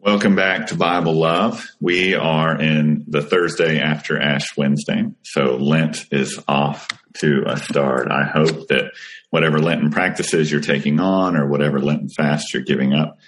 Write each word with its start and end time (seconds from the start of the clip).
Welcome 0.00 0.36
back 0.36 0.68
to 0.68 0.76
Bible 0.76 1.14
Love. 1.14 1.66
We 1.80 2.14
are 2.14 2.56
in 2.60 3.04
the 3.08 3.20
Thursday 3.20 3.80
after 3.80 4.16
Ash 4.16 4.56
Wednesday. 4.56 5.06
So 5.24 5.56
Lent 5.56 6.06
is 6.12 6.40
off 6.46 6.86
to 7.18 7.42
a 7.44 7.58
start. 7.58 8.08
I 8.08 8.22
hope 8.22 8.68
that 8.68 8.92
whatever 9.30 9.58
Lenten 9.58 9.90
practices 9.90 10.52
you're 10.52 10.60
taking 10.60 11.00
on 11.00 11.36
or 11.36 11.48
whatever 11.48 11.80
Lenten 11.80 12.08
fast 12.10 12.54
you're 12.54 12.62
giving 12.62 12.94
up 12.94 13.18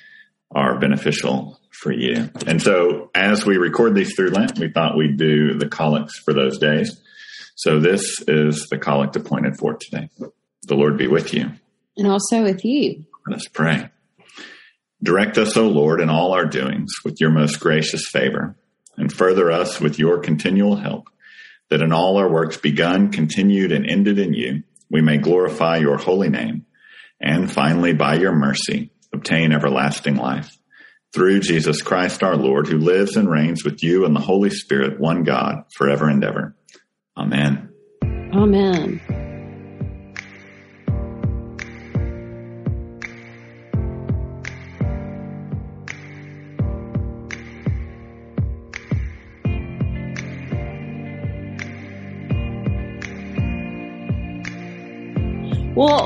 are 0.52 0.78
beneficial 0.78 1.60
for 1.72 1.90
you. 1.90 2.30
And 2.46 2.62
so 2.62 3.10
as 3.16 3.44
we 3.44 3.56
record 3.56 3.96
these 3.96 4.14
through 4.14 4.30
Lent, 4.30 4.56
we 4.56 4.70
thought 4.70 4.96
we'd 4.96 5.16
do 5.16 5.54
the 5.54 5.68
collects 5.68 6.20
for 6.20 6.32
those 6.32 6.58
days. 6.58 7.00
So 7.56 7.80
this 7.80 8.22
is 8.28 8.68
the 8.68 8.78
collect 8.78 9.16
appointed 9.16 9.56
for 9.56 9.74
today. 9.74 10.08
The 10.68 10.76
Lord 10.76 10.96
be 10.96 11.08
with 11.08 11.34
you. 11.34 11.50
And 11.96 12.06
also 12.06 12.44
with 12.44 12.64
you. 12.64 13.04
Let 13.26 13.36
us 13.38 13.48
pray. 13.48 13.90
Direct 15.02 15.38
us, 15.38 15.56
O 15.56 15.66
Lord, 15.66 16.00
in 16.00 16.10
all 16.10 16.32
our 16.32 16.44
doings 16.44 16.92
with 17.04 17.20
your 17.20 17.30
most 17.30 17.58
gracious 17.58 18.06
favor, 18.06 18.56
and 18.96 19.12
further 19.12 19.50
us 19.50 19.80
with 19.80 19.98
your 19.98 20.18
continual 20.18 20.76
help, 20.76 21.08
that 21.70 21.80
in 21.80 21.92
all 21.92 22.18
our 22.18 22.30
works 22.30 22.58
begun, 22.58 23.10
continued, 23.10 23.72
and 23.72 23.86
ended 23.86 24.18
in 24.18 24.34
you, 24.34 24.62
we 24.90 25.00
may 25.00 25.16
glorify 25.16 25.78
your 25.78 25.96
holy 25.96 26.28
name, 26.28 26.66
and 27.20 27.50
finally, 27.50 27.94
by 27.94 28.16
your 28.16 28.32
mercy, 28.32 28.90
obtain 29.12 29.52
everlasting 29.52 30.16
life. 30.16 30.56
Through 31.12 31.40
Jesus 31.40 31.82
Christ 31.82 32.22
our 32.22 32.36
Lord, 32.36 32.68
who 32.68 32.78
lives 32.78 33.16
and 33.16 33.28
reigns 33.28 33.64
with 33.64 33.82
you 33.82 34.04
and 34.04 34.14
the 34.14 34.20
Holy 34.20 34.50
Spirit, 34.50 35.00
one 35.00 35.24
God, 35.24 35.64
forever 35.74 36.08
and 36.08 36.22
ever. 36.22 36.54
Amen. 37.16 37.70
Amen. 38.32 39.00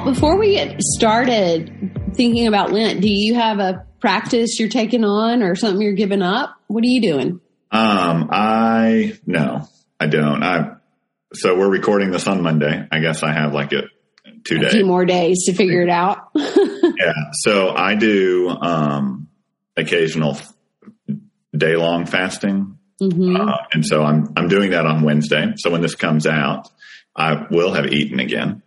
Before 0.04 0.38
we 0.38 0.52
get 0.52 0.80
started 0.82 2.12
thinking 2.14 2.46
about 2.46 2.72
Lent, 2.72 3.00
do 3.00 3.08
you 3.08 3.34
have 3.34 3.58
a 3.58 3.86
practice 4.00 4.60
you're 4.60 4.68
taking 4.68 5.04
on 5.04 5.42
or 5.42 5.54
something 5.54 5.80
you're 5.80 5.92
giving 5.92 6.22
up? 6.22 6.56
What 6.66 6.84
are 6.84 6.88
you 6.88 7.00
doing? 7.00 7.40
Um, 7.70 8.28
I 8.30 9.18
no, 9.26 9.68
I 9.98 10.06
don't. 10.06 10.42
I 10.42 10.76
so 11.32 11.56
we're 11.56 11.70
recording 11.70 12.10
this 12.10 12.26
on 12.28 12.42
Monday. 12.42 12.86
I 12.90 13.00
guess 13.00 13.22
I 13.22 13.32
have 13.32 13.52
like 13.52 13.72
a 13.72 13.82
two 14.44 14.58
days, 14.58 14.72
few 14.72 14.86
more 14.86 15.04
days 15.04 15.44
to 15.46 15.54
figure 15.54 15.82
it 15.82 15.90
out. 15.90 16.18
yeah. 16.34 17.12
So 17.32 17.70
I 17.70 17.94
do 17.94 18.50
um 18.50 19.28
occasional 19.76 20.38
day 21.56 21.76
long 21.76 22.06
fasting. 22.06 22.78
Mm-hmm. 23.02 23.36
Uh, 23.36 23.56
and 23.72 23.84
so 23.84 24.02
I'm 24.02 24.32
I'm 24.36 24.48
doing 24.48 24.70
that 24.70 24.86
on 24.86 25.02
Wednesday. 25.02 25.54
So 25.56 25.70
when 25.70 25.80
this 25.80 25.94
comes 25.94 26.26
out, 26.26 26.70
I 27.16 27.46
will 27.50 27.72
have 27.72 27.86
eaten 27.86 28.20
again. 28.20 28.62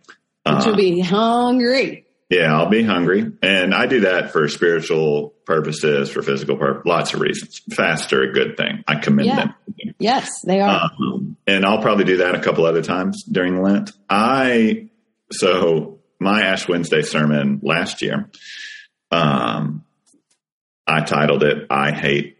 But 0.54 0.66
you'll 0.66 0.76
be 0.76 1.00
hungry. 1.00 2.04
Yeah, 2.30 2.54
I'll 2.54 2.68
be 2.68 2.82
hungry. 2.82 3.32
And 3.42 3.74
I 3.74 3.86
do 3.86 4.00
that 4.00 4.32
for 4.32 4.48
spiritual 4.48 5.30
purposes, 5.46 6.10
for 6.10 6.20
physical 6.20 6.56
purposes, 6.56 6.86
lots 6.86 7.14
of 7.14 7.20
reasons. 7.20 7.62
Fasts 7.72 8.12
are 8.12 8.22
a 8.22 8.32
good 8.32 8.56
thing. 8.58 8.84
I 8.86 8.96
commend 8.96 9.28
yeah. 9.28 9.36
them. 9.36 9.54
Yes, 9.98 10.42
they 10.42 10.60
are. 10.60 10.90
Um, 11.00 11.36
and 11.46 11.64
I'll 11.64 11.80
probably 11.80 12.04
do 12.04 12.18
that 12.18 12.34
a 12.34 12.40
couple 12.40 12.66
other 12.66 12.82
times 12.82 13.24
during 13.24 13.62
Lent. 13.62 13.92
I, 14.10 14.90
so 15.32 16.00
my 16.20 16.42
Ash 16.42 16.68
Wednesday 16.68 17.02
sermon 17.02 17.60
last 17.62 18.02
year, 18.02 18.28
um, 19.10 19.84
I 20.86 21.00
titled 21.00 21.42
it, 21.42 21.66
I 21.70 21.92
Hate 21.92 22.38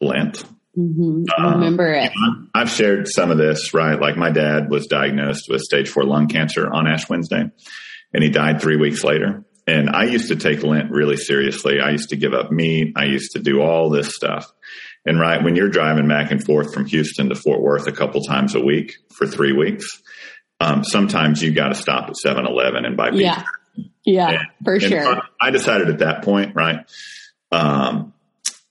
Lent. 0.00 0.44
Mm-hmm. 0.78 1.24
Um, 1.36 1.54
remember 1.54 1.92
it. 1.92 2.12
I've 2.54 2.70
shared 2.70 3.08
some 3.08 3.30
of 3.30 3.38
this, 3.38 3.74
right? 3.74 4.00
Like 4.00 4.16
my 4.16 4.30
dad 4.30 4.70
was 4.70 4.86
diagnosed 4.86 5.46
with 5.48 5.62
stage 5.62 5.88
four 5.88 6.04
lung 6.04 6.28
cancer 6.28 6.70
on 6.70 6.86
Ash 6.86 7.08
Wednesday 7.08 7.50
and 8.12 8.22
he 8.22 8.30
died 8.30 8.60
three 8.60 8.76
weeks 8.76 9.04
later. 9.04 9.44
And 9.66 9.90
I 9.90 10.04
used 10.04 10.28
to 10.28 10.36
take 10.36 10.62
Lent 10.62 10.90
really 10.90 11.16
seriously. 11.16 11.80
I 11.80 11.90
used 11.90 12.10
to 12.10 12.16
give 12.16 12.34
up 12.34 12.50
meat. 12.50 12.94
I 12.96 13.04
used 13.04 13.32
to 13.32 13.40
do 13.40 13.60
all 13.60 13.90
this 13.90 14.14
stuff. 14.14 14.50
And 15.06 15.18
right 15.18 15.42
when 15.42 15.54
you're 15.56 15.68
driving 15.68 16.08
back 16.08 16.30
and 16.30 16.42
forth 16.42 16.74
from 16.74 16.86
Houston 16.86 17.28
to 17.28 17.34
Fort 17.34 17.60
Worth 17.60 17.86
a 17.86 17.92
couple 17.92 18.22
times 18.22 18.54
a 18.54 18.60
week 18.60 18.96
for 19.12 19.26
three 19.26 19.52
weeks, 19.52 20.02
um, 20.60 20.84
sometimes 20.84 21.42
you 21.42 21.52
got 21.52 21.68
to 21.68 21.74
stop 21.74 22.08
at 22.08 22.16
7 22.16 22.46
Eleven 22.46 22.84
and 22.84 22.96
buy 22.96 23.10
pizza. 23.10 23.24
Yeah. 23.24 23.42
Yeah, 24.04 24.28
and, 24.30 24.38
for 24.64 24.80
sure. 24.80 25.22
I 25.40 25.50
decided 25.50 25.88
at 25.88 25.98
that 25.98 26.24
point, 26.24 26.54
right? 26.54 26.80
Um, 27.52 28.12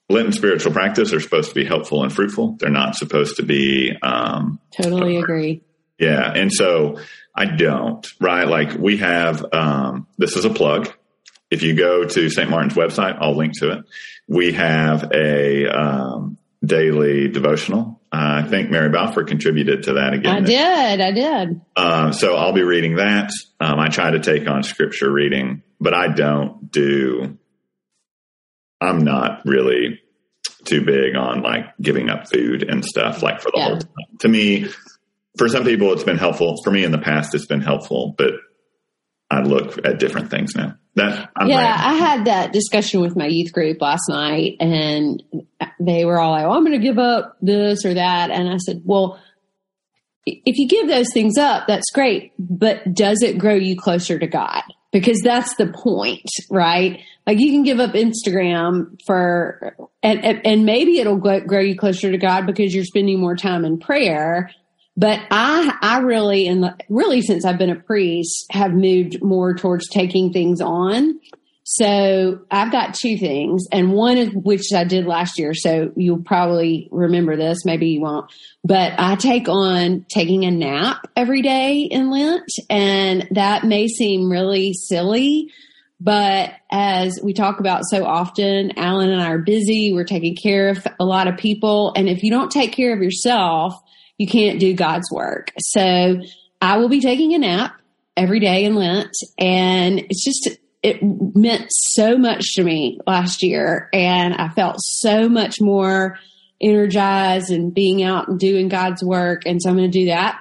Lenten 0.10 0.34
spiritual 0.34 0.74
practice 0.74 1.14
are 1.14 1.20
supposed 1.20 1.50
to 1.50 1.56
be 1.56 1.66
helpful 1.66 2.04
and 2.04 2.12
fruitful. 2.12 2.58
They're 2.60 2.70
not 2.70 2.96
supposed 2.96 3.38
to 3.38 3.44
be. 3.44 3.96
Um, 4.02 4.60
totally 4.72 5.18
agree. 5.18 5.62
Yeah. 6.00 6.32
And 6.34 6.52
so 6.52 7.00
I 7.36 7.46
don't, 7.46 8.06
right? 8.20 8.48
Like 8.48 8.74
we 8.74 8.98
have, 8.98 9.46
um, 9.54 10.08
this 10.18 10.36
is 10.36 10.46
a 10.46 10.50
plug. 10.50 10.92
If 11.52 11.62
you 11.62 11.76
go 11.76 12.06
to 12.06 12.30
St. 12.30 12.50
Martin's 12.50 12.74
website, 12.74 13.18
I'll 13.20 13.36
link 13.36 13.60
to 13.60 13.72
it. 13.72 13.86
We 14.28 14.54
have 14.54 15.12
a, 15.14 15.68
um, 15.68 16.38
daily 16.64 17.28
devotional. 17.28 18.02
Uh, 18.12 18.42
I 18.44 18.48
think 18.48 18.70
Mary 18.70 18.90
Balfour 18.90 19.24
contributed 19.24 19.84
to 19.84 19.94
that 19.94 20.14
again. 20.14 20.36
I 20.36 20.40
did. 20.42 21.02
I 21.02 21.12
did. 21.12 21.62
Uh, 21.76 22.12
so 22.12 22.36
I'll 22.36 22.54
be 22.54 22.64
reading 22.64 22.96
that. 22.96 23.32
Um, 23.60 23.80
I 23.80 23.90
try 23.90 24.12
to 24.12 24.20
take 24.20 24.48
on 24.48 24.64
scripture 24.64 25.12
reading, 25.12 25.64
but 25.80 25.94
I 25.94 26.08
don't 26.10 26.72
do 26.72 27.38
I'm 28.82 29.00
not 29.00 29.46
really 29.46 30.00
too 30.66 30.84
big 30.86 31.16
on 31.16 31.42
like 31.42 31.66
giving 31.82 32.10
up 32.10 32.30
food 32.30 32.64
and 32.64 32.84
stuff 32.86 33.22
like 33.22 33.42
for 33.42 33.52
the 33.52 33.58
yeah. 33.58 33.66
whole 33.66 33.78
time. 33.78 34.18
To 34.20 34.28
me, 34.28 34.68
for 35.38 35.48
some 35.48 35.64
people, 35.64 35.92
it's 35.94 36.04
been 36.04 36.18
helpful. 36.18 36.56
For 36.64 36.72
me 36.72 36.84
in 36.84 36.92
the 36.92 36.98
past, 36.98 37.34
it's 37.34 37.46
been 37.46 37.62
helpful, 37.62 38.14
but 38.18 38.34
I 39.32 39.42
look 39.42 39.78
at 39.86 40.00
different 40.00 40.30
things 40.30 40.56
now. 40.56 40.76
That 40.96 41.30
I'm 41.36 41.48
yeah, 41.48 41.78
I 41.80 41.94
had 41.94 42.26
that 42.26 42.52
discussion 42.52 43.00
with 43.02 43.16
my 43.16 43.28
youth 43.28 43.54
group 43.54 43.82
last 43.82 44.04
night, 44.10 44.58
and 44.60 45.24
they 45.80 46.04
were 46.04 46.20
all 46.20 46.32
like, 46.32 46.46
oh, 46.46 46.52
"I'm 46.52 46.66
going 46.66 46.80
to 46.80 46.86
give 46.86 46.98
up 46.98 47.38
this 47.42 47.86
or 47.86 47.94
that," 47.94 48.32
and 48.32 48.50
I 48.50 48.58
said, 48.58 48.82
"Well." 48.86 49.20
If 50.26 50.58
you 50.58 50.68
give 50.68 50.88
those 50.88 51.08
things 51.12 51.40
up, 51.40 51.66
that's 51.66 51.90
great, 51.92 52.34
but 52.38 52.94
does 52.94 53.24
it 53.24 53.40
grow 53.40 53.56
you 53.56 53.76
closer 53.76 54.20
to 54.20 54.28
God? 54.28 54.62
Because 54.92 55.22
that's 55.24 55.56
the 55.56 55.74
point, 55.74 56.30
right? 56.52 57.00
Like 57.30 57.38
you 57.38 57.52
can 57.52 57.62
give 57.62 57.80
up 57.80 57.92
Instagram 57.92 59.00
for, 59.06 59.76
and, 60.02 60.26
and 60.26 60.66
maybe 60.66 60.98
it'll 60.98 61.18
grow 61.18 61.60
you 61.60 61.78
closer 61.78 62.10
to 62.10 62.18
God 62.18 62.48
because 62.48 62.74
you're 62.74 62.84
spending 62.84 63.20
more 63.20 63.36
time 63.36 63.66
in 63.66 63.78
prayer. 63.78 64.50
But 64.98 65.20
I, 65.30 65.78
I 65.80 66.00
really, 66.00 66.48
and 66.48 66.74
really 66.90 67.22
since 67.22 67.46
I've 67.46 67.60
been 67.60 67.70
a 67.70 67.76
priest, 67.76 68.48
have 68.50 68.72
moved 68.72 69.22
more 69.22 69.54
towards 69.54 69.88
taking 69.90 70.34
things 70.34 70.60
on. 70.60 71.20
So 71.66 72.40
I've 72.50 72.72
got 72.72 72.96
two 72.96 73.16
things, 73.16 73.68
and 73.72 73.94
one 73.94 74.18
of 74.18 74.34
which 74.34 74.74
I 74.74 74.84
did 74.84 75.06
last 75.06 75.38
year. 75.38 75.54
So 75.54 75.92
you'll 75.96 76.24
probably 76.24 76.90
remember 76.92 77.38
this, 77.38 77.64
maybe 77.64 77.90
you 77.90 78.02
won't. 78.02 78.26
But 78.64 78.94
I 78.98 79.18
take 79.18 79.48
on 79.48 80.08
taking 80.10 80.46
a 80.46 80.52
nap 80.52 81.08
every 81.16 81.44
day 81.44 81.82
in 81.82 82.10
Lent, 82.10 82.50
and 82.72 83.28
that 83.30 83.66
may 83.66 83.88
seem 83.88 84.32
really 84.32 84.74
silly, 84.74 85.52
but 86.00 86.52
as 86.72 87.20
we 87.22 87.34
talk 87.34 87.60
about 87.60 87.84
so 87.90 88.06
often, 88.06 88.78
Alan 88.78 89.10
and 89.10 89.22
I 89.22 89.32
are 89.32 89.40
busy. 89.40 89.92
We're 89.92 90.06
taking 90.06 90.36
care 90.36 90.70
of 90.70 90.88
a 91.00 91.06
lot 91.06 91.28
of 91.28 91.38
people. 91.38 91.94
And 91.96 92.08
if 92.08 92.24
you 92.24 92.32
don't 92.32 92.52
take 92.52 92.72
care 92.72 92.94
of 92.94 93.02
yourself, 93.02 93.74
you 94.18 94.28
can't 94.28 94.60
do 94.60 94.74
God's 94.74 95.12
work. 95.12 95.52
So 95.60 96.22
I 96.62 96.78
will 96.78 96.90
be 96.90 97.02
taking 97.02 97.34
a 97.34 97.40
nap 97.40 97.74
every 98.16 98.40
day 98.40 98.64
in 98.64 98.76
Lent. 98.76 99.12
And 99.38 100.00
it's 100.00 100.24
just, 100.24 100.58
it 100.82 101.00
meant 101.02 101.68
so 101.70 102.18
much 102.18 102.56
to 102.56 102.64
me 102.64 103.00
last 103.06 103.44
year. 103.44 103.90
And 103.92 104.34
I 104.34 104.50
felt 104.50 104.78
so 104.80 105.28
much 105.28 105.60
more 105.60 106.18
energized 106.62 107.52
and 107.52 107.74
being 107.74 108.04
out 108.04 108.28
and 108.30 108.40
doing 108.40 108.70
God's 108.70 109.04
work. 109.04 109.44
And 109.46 109.62
so 109.62 109.70
I'm 109.70 109.78
going 109.78 109.92
to 109.92 110.00
do 110.00 110.06
that. 110.08 110.40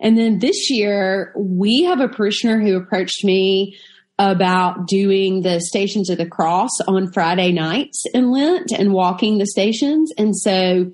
And 0.00 0.16
then 0.18 0.38
this 0.38 0.70
year, 0.70 1.32
we 1.36 1.84
have 1.84 2.00
a 2.00 2.08
parishioner 2.08 2.60
who 2.60 2.76
approached 2.76 3.24
me 3.24 3.76
about 4.18 4.86
doing 4.86 5.42
the 5.42 5.60
stations 5.60 6.08
of 6.08 6.18
the 6.18 6.26
cross 6.28 6.70
on 6.88 7.12
Friday 7.12 7.52
nights 7.52 8.04
in 8.14 8.30
Lent 8.30 8.72
and 8.72 8.92
walking 8.92 9.38
the 9.38 9.46
stations. 9.46 10.10
And 10.16 10.34
so 10.34 10.90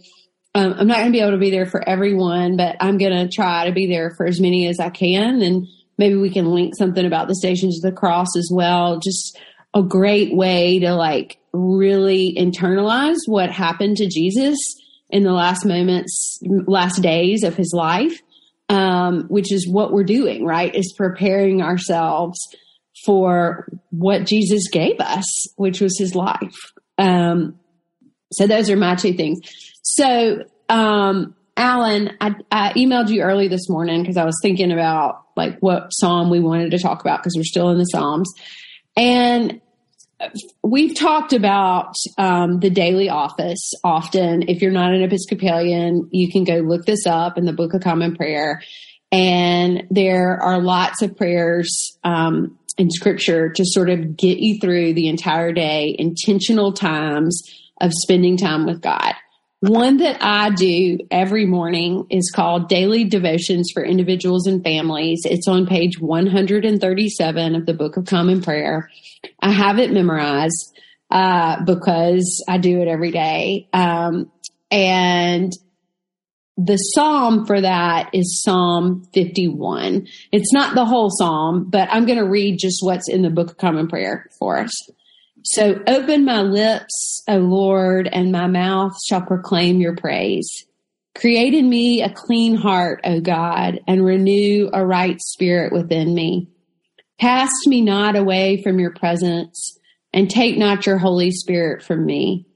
um, 0.54 0.74
I'm 0.76 0.86
not 0.86 0.98
going 0.98 1.06
to 1.06 1.12
be 1.12 1.20
able 1.20 1.32
to 1.32 1.38
be 1.38 1.50
there 1.50 1.66
for 1.66 1.86
everyone, 1.88 2.56
but 2.56 2.76
I'm 2.80 2.98
going 2.98 3.12
to 3.12 3.34
try 3.34 3.66
to 3.66 3.72
be 3.72 3.86
there 3.86 4.12
for 4.16 4.26
as 4.26 4.40
many 4.40 4.66
as 4.66 4.80
I 4.80 4.90
can. 4.90 5.40
And 5.40 5.68
maybe 5.98 6.16
we 6.16 6.30
can 6.30 6.52
link 6.52 6.74
something 6.76 7.06
about 7.06 7.28
the 7.28 7.36
stations 7.36 7.76
of 7.78 7.90
the 7.90 7.96
cross 7.96 8.36
as 8.36 8.50
well. 8.52 8.98
Just 8.98 9.38
a 9.72 9.82
great 9.82 10.34
way 10.34 10.80
to 10.80 10.92
like 10.94 11.38
really 11.52 12.34
internalize 12.36 13.18
what 13.26 13.50
happened 13.50 13.98
to 13.98 14.08
Jesus 14.08 14.58
in 15.10 15.22
the 15.22 15.32
last 15.32 15.64
moments, 15.64 16.40
last 16.42 17.02
days 17.02 17.44
of 17.44 17.54
his 17.54 17.72
life. 17.72 18.20
Um, 18.68 19.24
which 19.28 19.52
is 19.52 19.68
what 19.68 19.92
we're 19.92 20.02
doing, 20.02 20.46
right? 20.46 20.74
Is 20.74 20.94
preparing 20.96 21.60
ourselves 21.60 22.38
for 23.04 23.68
what 23.90 24.26
Jesus 24.26 24.68
gave 24.68 25.00
us, 25.00 25.46
which 25.56 25.80
was 25.80 25.98
his 25.98 26.14
life. 26.14 26.56
Um, 26.98 27.58
So 28.32 28.46
those 28.46 28.70
are 28.70 28.76
my 28.76 28.94
two 28.94 29.12
things. 29.14 29.40
So, 29.82 30.44
um, 30.68 31.34
Alan, 31.56 32.16
I, 32.20 32.34
I 32.50 32.72
emailed 32.72 33.10
you 33.10 33.20
early 33.20 33.48
this 33.48 33.68
morning 33.68 34.02
because 34.02 34.16
I 34.16 34.24
was 34.24 34.38
thinking 34.40 34.72
about 34.72 35.22
like 35.36 35.58
what 35.60 35.90
psalm 35.90 36.30
we 36.30 36.40
wanted 36.40 36.70
to 36.70 36.78
talk 36.78 37.02
about 37.02 37.20
because 37.20 37.34
we're 37.36 37.44
still 37.44 37.68
in 37.70 37.78
the 37.78 37.84
Psalms. 37.84 38.32
And 38.96 39.60
we've 40.62 40.94
talked 40.94 41.32
about 41.34 41.94
um, 42.16 42.60
the 42.60 42.70
daily 42.70 43.10
office 43.10 43.72
often. 43.84 44.48
If 44.48 44.62
you're 44.62 44.70
not 44.72 44.94
an 44.94 45.02
Episcopalian, 45.02 46.08
you 46.10 46.30
can 46.30 46.44
go 46.44 46.56
look 46.56 46.86
this 46.86 47.06
up 47.06 47.36
in 47.36 47.44
the 47.44 47.52
Book 47.52 47.74
of 47.74 47.82
Common 47.82 48.16
Prayer. 48.16 48.62
And 49.10 49.84
there 49.90 50.42
are 50.42 50.58
lots 50.58 51.02
of 51.02 51.16
prayers 51.16 51.98
um, 52.02 52.58
in 52.78 52.90
Scripture 52.90 53.50
to 53.50 53.64
sort 53.64 53.90
of 53.90 54.16
get 54.16 54.38
you 54.38 54.58
through 54.60 54.94
the 54.94 55.08
entire 55.08 55.52
day, 55.52 55.94
intentional 55.98 56.72
times 56.72 57.42
of 57.80 57.92
spending 57.92 58.36
time 58.36 58.66
with 58.66 58.80
God. 58.80 59.14
One 59.60 59.98
that 59.98 60.18
I 60.20 60.50
do 60.50 60.98
every 61.10 61.46
morning 61.46 62.06
is 62.10 62.32
called 62.34 62.68
Daily 62.68 63.04
Devotions 63.04 63.70
for 63.72 63.84
Individuals 63.84 64.48
and 64.48 64.62
Families. 64.64 65.22
It's 65.24 65.46
on 65.46 65.66
page 65.66 66.00
137 66.00 67.54
of 67.54 67.66
the 67.66 67.74
Book 67.74 67.96
of 67.96 68.06
Common 68.06 68.42
Prayer. 68.42 68.90
I 69.40 69.52
have 69.52 69.78
it 69.78 69.92
memorized 69.92 70.76
uh, 71.12 71.62
because 71.64 72.44
I 72.48 72.58
do 72.58 72.80
it 72.80 72.88
every 72.88 73.12
day. 73.12 73.68
Um, 73.72 74.32
and 74.72 75.52
the 76.56 76.76
psalm 76.76 77.46
for 77.46 77.60
that 77.60 78.10
is 78.12 78.42
Psalm 78.42 79.06
51. 79.14 80.06
It's 80.32 80.52
not 80.52 80.74
the 80.74 80.84
whole 80.84 81.10
psalm, 81.10 81.70
but 81.70 81.88
I'm 81.90 82.04
going 82.04 82.18
to 82.18 82.28
read 82.28 82.58
just 82.58 82.84
what's 82.84 83.08
in 83.08 83.22
the 83.22 83.30
Book 83.30 83.52
of 83.52 83.56
Common 83.58 83.88
Prayer 83.88 84.28
for 84.38 84.58
us. 84.58 84.72
So 85.44 85.82
open 85.86 86.24
my 86.24 86.42
lips, 86.42 87.22
O 87.26 87.38
Lord, 87.38 88.08
and 88.12 88.30
my 88.30 88.46
mouth 88.46 88.92
shall 89.08 89.22
proclaim 89.22 89.80
your 89.80 89.96
praise. 89.96 90.48
Create 91.14 91.54
in 91.54 91.68
me 91.68 92.02
a 92.02 92.10
clean 92.10 92.54
heart, 92.54 93.00
O 93.04 93.20
God, 93.20 93.80
and 93.88 94.04
renew 94.04 94.70
a 94.72 94.84
right 94.84 95.20
spirit 95.20 95.72
within 95.72 96.14
me. 96.14 96.48
Cast 97.18 97.66
me 97.66 97.80
not 97.80 98.14
away 98.14 98.62
from 98.62 98.78
your 98.78 98.92
presence, 98.92 99.78
and 100.12 100.30
take 100.30 100.58
not 100.58 100.86
your 100.86 100.98
Holy 100.98 101.30
Spirit 101.30 101.82
from 101.82 102.04
me. 102.04 102.46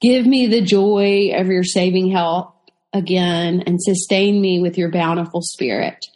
Give 0.00 0.26
me 0.26 0.46
the 0.46 0.62
joy 0.62 1.32
of 1.34 1.48
your 1.48 1.64
saving 1.64 2.10
help 2.10 2.59
again, 2.92 3.62
and 3.66 3.82
sustain 3.82 4.40
me 4.40 4.60
with 4.60 4.78
your 4.78 4.90
bountiful 4.90 5.42
spirit. 5.42 6.06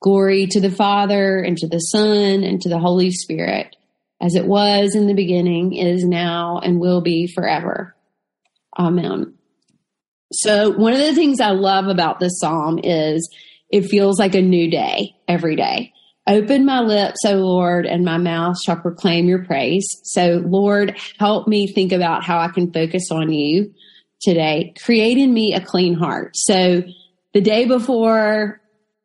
Glory 0.00 0.46
to 0.46 0.60
the 0.60 0.70
Father, 0.70 1.40
and 1.40 1.56
to 1.58 1.68
the 1.68 1.78
Son, 1.78 2.42
and 2.42 2.60
to 2.62 2.68
the 2.68 2.78
Holy 2.78 3.10
Spirit 3.10 3.76
as 4.20 4.34
it 4.34 4.46
was 4.46 4.94
in 4.94 5.06
the 5.06 5.14
beginning, 5.14 5.74
is 5.74 6.04
now, 6.04 6.58
and 6.58 6.80
will 6.80 7.00
be 7.00 7.26
forever. 7.26 7.94
Amen. 8.78 9.34
So, 10.32 10.70
one 10.70 10.92
of 10.92 10.98
the 10.98 11.14
things 11.14 11.40
I 11.40 11.50
love 11.50 11.86
about 11.86 12.18
this 12.18 12.38
psalm 12.40 12.80
is 12.82 13.28
it 13.70 13.82
feels 13.82 14.18
like 14.18 14.34
a 14.34 14.42
new 14.42 14.70
day 14.70 15.14
every 15.28 15.56
day. 15.56 15.92
Open 16.26 16.64
my 16.64 16.80
lips, 16.80 17.18
O 17.24 17.34
Lord, 17.34 17.86
and 17.86 18.04
my 18.04 18.18
mouth 18.18 18.56
shall 18.60 18.76
proclaim 18.76 19.28
your 19.28 19.44
praise. 19.44 19.86
So, 20.02 20.42
Lord, 20.44 20.96
help 21.18 21.46
me 21.46 21.68
think 21.68 21.92
about 21.92 22.24
how 22.24 22.38
I 22.38 22.48
can 22.48 22.72
focus 22.72 23.10
on 23.12 23.32
you 23.32 23.72
today. 24.26 24.74
Create 24.82 25.16
in 25.16 25.32
me 25.32 25.54
a 25.54 25.60
clean 25.60 25.94
heart. 25.94 26.32
So, 26.34 26.82
the 27.32 27.40
day 27.40 27.66
before 27.66 28.60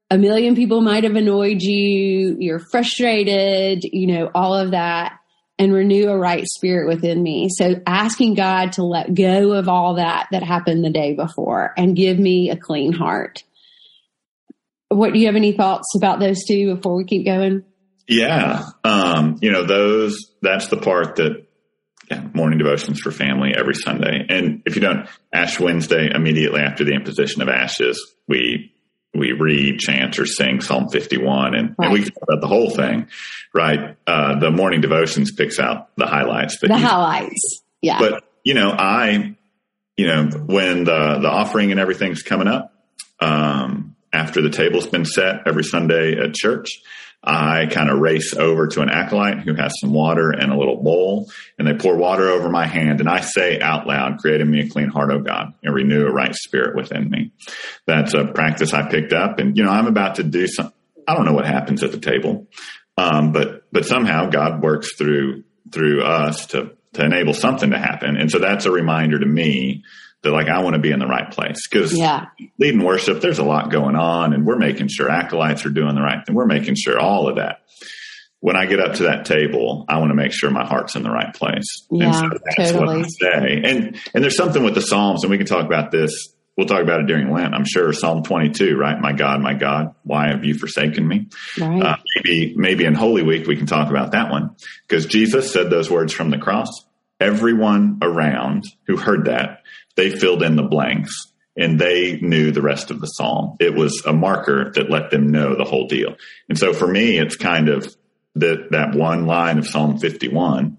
a 0.10 0.18
million 0.18 0.56
people 0.56 0.82
might 0.82 1.04
have 1.04 1.16
annoyed 1.16 1.62
you, 1.62 2.36
you're 2.40 2.60
frustrated, 2.60 3.84
you 3.84 4.08
know, 4.08 4.32
all 4.34 4.54
of 4.54 4.72
that, 4.72 5.18
and 5.58 5.74
renew 5.74 6.10
a 6.10 6.18
right 6.18 6.46
spirit 6.48 6.88
within 6.88 7.22
me. 7.22 7.48
So 7.50 7.82
asking 7.86 8.34
God 8.34 8.74
to 8.74 8.84
let 8.84 9.14
go 9.14 9.54
of 9.54 9.70
all 9.70 9.96
that 9.96 10.28
that 10.32 10.44
happened 10.44 10.84
the 10.84 10.90
day 10.90 11.14
before 11.14 11.74
and 11.78 11.96
give 11.96 12.18
me 12.18 12.50
a 12.50 12.58
clean 12.58 12.94
heart. 12.94 13.44
What 14.90 15.14
do 15.14 15.20
you 15.20 15.28
have 15.28 15.36
any 15.36 15.52
thoughts 15.52 15.96
about 15.96 16.20
those 16.20 16.44
two 16.46 16.76
before 16.76 16.96
we 16.96 17.06
keep 17.06 17.26
going? 17.26 17.64
Yeah. 18.08 18.66
Um, 18.84 19.38
you 19.42 19.52
know, 19.52 19.66
those, 19.66 20.18
that's 20.42 20.68
the 20.68 20.78
part 20.78 21.18
that 21.18 21.46
yeah, 22.12 22.28
morning 22.34 22.60
devotions 22.60 23.00
for 23.00 23.10
family 23.10 23.54
every 23.58 23.74
Sunday. 23.74 24.26
And 24.28 24.64
if 24.66 24.76
you 24.76 24.82
don't, 24.82 25.08
Ash 25.32 25.58
Wednesday, 25.58 26.12
immediately 26.14 26.60
after 26.60 26.84
the 26.84 26.92
imposition 26.92 27.42
of 27.42 27.48
ashes, 27.48 28.16
we 28.28 28.74
we 29.14 29.32
read, 29.32 29.80
chant, 29.80 30.20
or 30.20 30.26
sing 30.26 30.62
Psalm 30.62 30.90
51, 30.90 31.54
and, 31.54 31.76
right. 31.78 31.86
and 31.86 31.94
we 31.94 32.04
talk 32.04 32.24
about 32.24 32.42
the 32.42 32.48
whole 32.48 32.70
thing, 32.70 33.08
right? 33.54 33.98
Uh, 34.08 34.40
the 34.40 34.52
morning 34.52 34.80
devotions 34.80 35.32
picks 35.32 35.60
out 35.60 35.96
the 35.98 36.06
highlights. 36.06 36.58
the 36.60 36.78
highlights, 36.78 37.62
yeah. 37.82 38.00
But 38.00 38.24
you 38.44 38.56
know, 38.56 38.72
I, 38.72 39.38
you 39.96 40.08
know, 40.08 40.30
when 40.48 40.84
the 40.84 41.20
the 41.22 41.30
offering 41.30 41.72
and 41.72 41.80
everything's 41.80 42.24
coming 42.24 42.48
up, 42.48 42.74
um, 43.22 43.96
after 44.12 44.42
the 44.42 44.50
table's 44.50 44.88
been 44.88 45.06
set 45.06 45.48
every 45.48 45.64
Sunday 45.64 46.18
at 46.18 46.34
church, 46.34 46.82
I 47.24 47.68
kind 47.68 47.90
of 47.90 48.00
race 48.00 48.34
over 48.36 48.68
to 48.68 48.82
an 48.82 48.90
acolyte 48.90 49.42
who 49.42 49.54
has 49.54 49.74
some 49.80 49.94
water 49.94 50.32
and 50.32 50.52
a 50.52 50.58
little 50.58 50.82
bowl, 50.82 51.30
and 51.60 51.68
they 51.68 51.76
pour 51.76 51.96
water 51.96 52.30
over 52.30 52.50
my 52.50 52.66
hand, 52.66 53.00
and 53.00 53.08
I 53.08 53.22
say 53.22 53.60
out 53.60 53.86
loud, 53.86 54.18
"Create 54.18 54.42
in 54.42 54.50
me 54.50 54.62
a 54.62 54.70
clean 54.70 54.90
heart, 54.90 55.12
O 55.12 55.20
God, 55.20 55.54
and 55.62 55.74
renew 55.74 56.08
a 56.08 56.12
right 56.12 56.34
spirit 56.34 56.76
within 56.76 57.12
me." 57.12 57.32
That's 57.86 58.16
a 58.16 58.26
practice 58.26 58.74
I 58.74 58.90
picked 58.90 59.14
up, 59.14 59.38
and 59.38 59.56
you 59.56 59.64
know, 59.64 59.70
I'm 59.70 59.88
about 59.88 60.16
to 60.16 60.24
do 60.24 60.48
some. 60.48 60.74
I 61.08 61.14
don't 61.14 61.26
know 61.26 61.34
what 61.34 61.46
happens 61.46 61.84
at 61.84 61.92
the 61.92 62.00
table, 62.00 62.48
um, 62.98 63.32
but 63.32 63.66
but 63.72 63.86
somehow 63.86 64.30
God 64.30 64.64
works 64.64 64.96
through 64.98 65.44
through 65.72 66.02
us 66.02 66.48
to 66.48 66.72
to 66.94 67.06
enable 67.06 67.36
something 67.36 67.70
to 67.70 67.78
happen, 67.78 68.18
and 68.18 68.32
so 68.32 68.40
that's 68.40 68.66
a 68.66 68.72
reminder 68.72 69.20
to 69.20 69.28
me 69.28 69.84
that 70.24 70.32
like 70.32 70.48
I 70.48 70.62
want 70.62 70.76
to 70.76 70.82
be 70.82 70.92
in 70.92 71.00
the 71.00 71.08
right 71.08 71.30
place 71.30 71.68
because 71.68 71.98
yeah. 71.98 72.28
leading 72.58 72.84
worship, 72.84 73.22
there's 73.22 73.40
a 73.40 73.44
lot 73.44 73.72
going 73.72 73.96
on, 73.96 74.34
and 74.34 74.46
we're 74.46 74.58
making 74.58 74.88
sure 74.88 75.10
acolytes 75.10 75.66
are 75.66 75.72
doing 75.72 75.96
the 75.96 76.02
right 76.02 76.26
thing. 76.26 76.36
We're 76.36 76.46
making 76.46 76.76
sure 76.76 77.00
all 77.00 77.28
of 77.28 77.38
that. 77.38 77.62
When 78.40 78.56
I 78.56 78.66
get 78.66 78.80
up 78.80 78.96
to 78.96 79.04
that 79.04 79.26
table, 79.26 79.86
I 79.88 80.00
want 80.00 80.10
to 80.10 80.16
make 80.16 80.32
sure 80.34 80.50
my 80.50 80.66
heart's 80.66 80.96
in 80.96 81.04
the 81.04 81.12
right 81.12 81.34
place. 81.34 81.86
Yeah, 81.92 82.06
and 82.06 82.16
so 82.16 82.40
that's 82.44 82.72
totally. 82.72 82.98
what 82.98 83.06
I 83.06 83.10
say. 83.10 83.62
And 83.64 84.00
and 84.14 84.24
there's 84.24 84.38
something 84.38 84.64
with 84.64 84.76
the 84.76 84.82
Psalms, 84.82 85.24
and 85.24 85.32
we 85.32 85.38
can 85.38 85.48
talk 85.48 85.66
about 85.66 85.92
this. 85.92 86.34
We'll 86.58 86.68
talk 86.68 86.82
about 86.82 87.00
it 87.00 87.08
during 87.08 87.32
Lent, 87.32 87.56
I'm 87.56 87.66
sure. 87.66 87.94
Psalm 87.94 88.24
22, 88.24 88.76
right? 88.76 89.00
My 89.00 89.14
God, 89.14 89.42
my 89.42 89.54
God, 89.54 89.96
why 90.04 90.28
have 90.28 90.44
you 90.44 90.54
forsaken 90.54 91.08
me? 91.08 91.30
Right. 91.58 91.82
Uh, 91.82 91.98
maybe 92.16 92.54
maybe 92.56 92.86
in 92.86 92.94
Holy 92.94 93.24
Week 93.24 93.48
we 93.48 93.56
can 93.56 93.68
talk 93.68 93.90
about 93.90 94.12
that 94.12 94.30
one 94.30 94.56
because 94.88 95.06
Jesus 95.06 95.52
said 95.54 95.70
those 95.70 95.90
words 95.90 96.14
from 96.14 96.30
the 96.30 96.38
cross. 96.38 96.70
Everyone 97.20 98.00
around 98.02 98.66
who 98.88 98.98
heard 98.98 99.26
that 99.26 99.61
they 99.96 100.10
filled 100.10 100.44
in 100.44 100.56
the 100.56 100.64
blanks 100.64 101.32
and 101.58 101.80
they 101.80 102.20
knew 102.22 102.52
the 102.52 102.62
rest 102.62 102.92
of 102.92 103.02
the 103.02 103.08
psalm. 103.08 103.58
It 103.60 103.74
was 103.74 104.04
a 104.06 104.14
marker 104.14 104.72
that 104.76 104.90
let 104.90 105.12
them 105.12 105.28
know 105.28 105.56
the 105.56 105.66
whole 105.66 105.88
deal. 105.88 106.16
And 106.50 106.58
so 106.58 106.74
for 106.74 106.88
me, 106.88 107.18
it's 107.18 107.36
kind 107.36 107.70
of 107.70 107.94
that, 108.36 108.72
that 108.72 108.96
one 108.96 109.26
line 109.26 109.58
of 109.58 109.68
Psalm 109.68 109.98
51. 109.98 110.78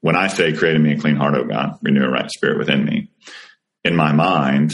When 0.00 0.16
I 0.16 0.28
say, 0.28 0.52
create 0.52 0.76
in 0.76 0.82
me 0.82 0.94
a 0.94 0.98
clean 0.98 1.16
heart, 1.16 1.34
O 1.34 1.44
God, 1.44 1.78
renew 1.82 2.04
a 2.04 2.10
right 2.10 2.30
spirit 2.30 2.58
within 2.58 2.84
me. 2.84 3.10
In 3.84 3.96
my 3.96 4.12
mind, 4.12 4.72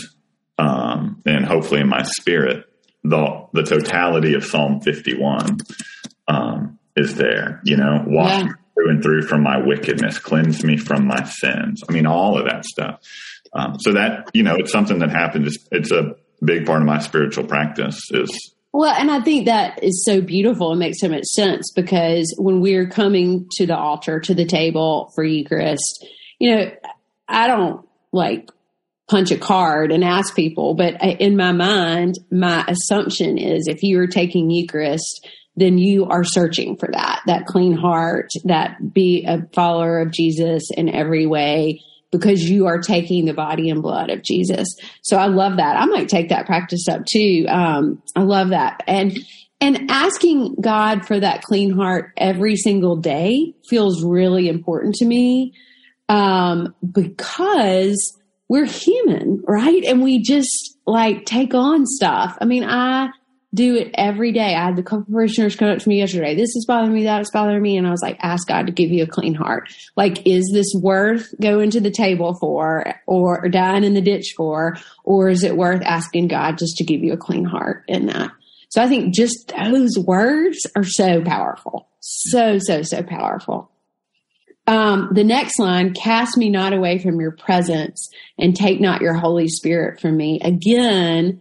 um, 0.58 1.22
and 1.24 1.46
hopefully 1.46 1.80
in 1.80 1.88
my 1.88 2.02
spirit, 2.02 2.66
the, 3.04 3.46
the 3.52 3.62
totality 3.62 4.34
of 4.34 4.44
Psalm 4.44 4.80
51, 4.80 5.58
um, 6.28 6.78
is 6.96 7.14
there, 7.14 7.60
you 7.64 7.76
know, 7.76 8.04
wash 8.06 8.38
yeah. 8.38 8.44
me 8.44 8.52
through 8.74 8.90
and 8.90 9.02
through 9.02 9.22
from 9.22 9.42
my 9.42 9.58
wickedness, 9.58 10.18
cleanse 10.18 10.62
me 10.62 10.76
from 10.76 11.06
my 11.06 11.24
sins. 11.24 11.82
I 11.88 11.92
mean, 11.92 12.06
all 12.06 12.38
of 12.38 12.44
that 12.46 12.64
stuff. 12.64 13.00
Um, 13.58 13.76
so 13.80 13.92
that, 13.92 14.30
you 14.34 14.42
know, 14.42 14.54
it's 14.56 14.70
something 14.70 15.00
that 15.00 15.10
happens. 15.10 15.48
It's, 15.48 15.68
it's 15.72 15.90
a 15.90 16.14
big 16.44 16.66
part 16.66 16.80
of 16.80 16.86
my 16.86 17.00
spiritual 17.00 17.44
practice 17.44 18.00
is 18.12 18.54
well, 18.72 18.94
and 18.94 19.10
I 19.10 19.20
think 19.22 19.46
that 19.46 19.82
is 19.82 20.04
so 20.04 20.20
beautiful 20.20 20.70
and 20.70 20.78
makes 20.78 21.00
so 21.00 21.08
much 21.08 21.24
sense 21.24 21.72
because 21.74 22.34
when 22.38 22.60
we're 22.60 22.88
coming 22.88 23.48
to 23.52 23.66
the 23.66 23.76
altar, 23.76 24.20
to 24.20 24.34
the 24.34 24.44
table 24.44 25.10
for 25.14 25.24
Eucharist, 25.24 26.06
you 26.38 26.54
know, 26.54 26.70
I 27.26 27.46
don't 27.46 27.86
like 28.12 28.50
punch 29.08 29.30
a 29.30 29.38
card 29.38 29.90
and 29.90 30.04
ask 30.04 30.36
people, 30.36 30.74
but 30.74 31.02
in 31.02 31.36
my 31.36 31.52
mind, 31.52 32.16
my 32.30 32.62
assumption 32.68 33.38
is 33.38 33.66
if 33.66 33.82
you 33.82 33.98
are 34.00 34.06
taking 34.06 34.50
Eucharist, 34.50 35.26
then 35.56 35.78
you 35.78 36.04
are 36.04 36.22
searching 36.22 36.76
for 36.76 36.90
that, 36.92 37.22
that 37.26 37.46
clean 37.46 37.72
heart, 37.72 38.28
that 38.44 38.92
be 38.92 39.24
a 39.26 39.48
follower 39.54 40.00
of 40.00 40.12
Jesus 40.12 40.68
in 40.76 40.88
every 40.90 41.26
way 41.26 41.80
because 42.10 42.48
you 42.48 42.66
are 42.66 42.78
taking 42.80 43.26
the 43.26 43.34
body 43.34 43.68
and 43.68 43.82
blood 43.82 44.10
of 44.10 44.22
Jesus. 44.22 44.68
So 45.02 45.16
I 45.16 45.26
love 45.26 45.56
that. 45.58 45.76
I 45.76 45.84
might 45.86 46.08
take 46.08 46.30
that 46.30 46.46
practice 46.46 46.86
up 46.88 47.04
too. 47.04 47.44
Um, 47.48 48.02
I 48.16 48.22
love 48.22 48.48
that. 48.50 48.82
And, 48.86 49.18
and 49.60 49.90
asking 49.90 50.56
God 50.60 51.04
for 51.04 51.18
that 51.20 51.42
clean 51.42 51.70
heart 51.72 52.12
every 52.16 52.56
single 52.56 52.96
day 52.96 53.54
feels 53.68 54.02
really 54.04 54.48
important 54.48 54.94
to 54.96 55.04
me. 55.04 55.52
Um, 56.08 56.74
because 56.90 58.16
we're 58.48 58.64
human, 58.64 59.42
right? 59.46 59.84
And 59.84 60.02
we 60.02 60.22
just 60.22 60.78
like 60.86 61.26
take 61.26 61.52
on 61.52 61.84
stuff. 61.84 62.38
I 62.40 62.46
mean, 62.46 62.64
I, 62.64 63.10
do 63.54 63.76
it 63.76 63.90
every 63.94 64.32
day. 64.32 64.54
I 64.54 64.66
had 64.66 64.76
the 64.76 64.82
couple 64.82 65.06
parishioners 65.10 65.56
come 65.56 65.70
up 65.70 65.78
to 65.78 65.88
me 65.88 65.98
yesterday. 65.98 66.34
This 66.34 66.54
is 66.54 66.66
bothering 66.66 66.92
me. 66.92 67.04
That 67.04 67.22
is 67.22 67.30
bothering 67.30 67.62
me. 67.62 67.78
And 67.78 67.86
I 67.86 67.90
was 67.90 68.02
like, 68.02 68.18
ask 68.20 68.46
God 68.46 68.66
to 68.66 68.72
give 68.72 68.90
you 68.90 69.04
a 69.04 69.06
clean 69.06 69.34
heart. 69.34 69.72
Like, 69.96 70.26
is 70.26 70.50
this 70.52 70.70
worth 70.74 71.34
going 71.40 71.70
to 71.70 71.80
the 71.80 71.90
table 71.90 72.34
for 72.34 72.94
or 73.06 73.48
dying 73.48 73.84
in 73.84 73.94
the 73.94 74.02
ditch 74.02 74.34
for? 74.36 74.76
Or 75.02 75.30
is 75.30 75.44
it 75.44 75.56
worth 75.56 75.82
asking 75.82 76.28
God 76.28 76.58
just 76.58 76.76
to 76.76 76.84
give 76.84 77.02
you 77.02 77.14
a 77.14 77.18
clean 77.18 77.44
heart 77.44 77.84
in 77.88 78.06
that? 78.06 78.32
So 78.68 78.82
I 78.82 78.88
think 78.88 79.14
just 79.14 79.52
those 79.56 79.96
words 79.98 80.66
are 80.76 80.84
so 80.84 81.22
powerful. 81.22 81.88
So, 82.00 82.58
so, 82.58 82.82
so 82.82 83.02
powerful. 83.02 83.70
Um, 84.66 85.08
the 85.12 85.24
next 85.24 85.58
line, 85.58 85.94
cast 85.94 86.36
me 86.36 86.50
not 86.50 86.74
away 86.74 86.98
from 86.98 87.18
your 87.18 87.32
presence 87.32 88.10
and 88.38 88.54
take 88.54 88.78
not 88.82 89.00
your 89.00 89.14
Holy 89.14 89.48
Spirit 89.48 89.98
from 89.98 90.18
me. 90.18 90.38
Again, 90.42 91.40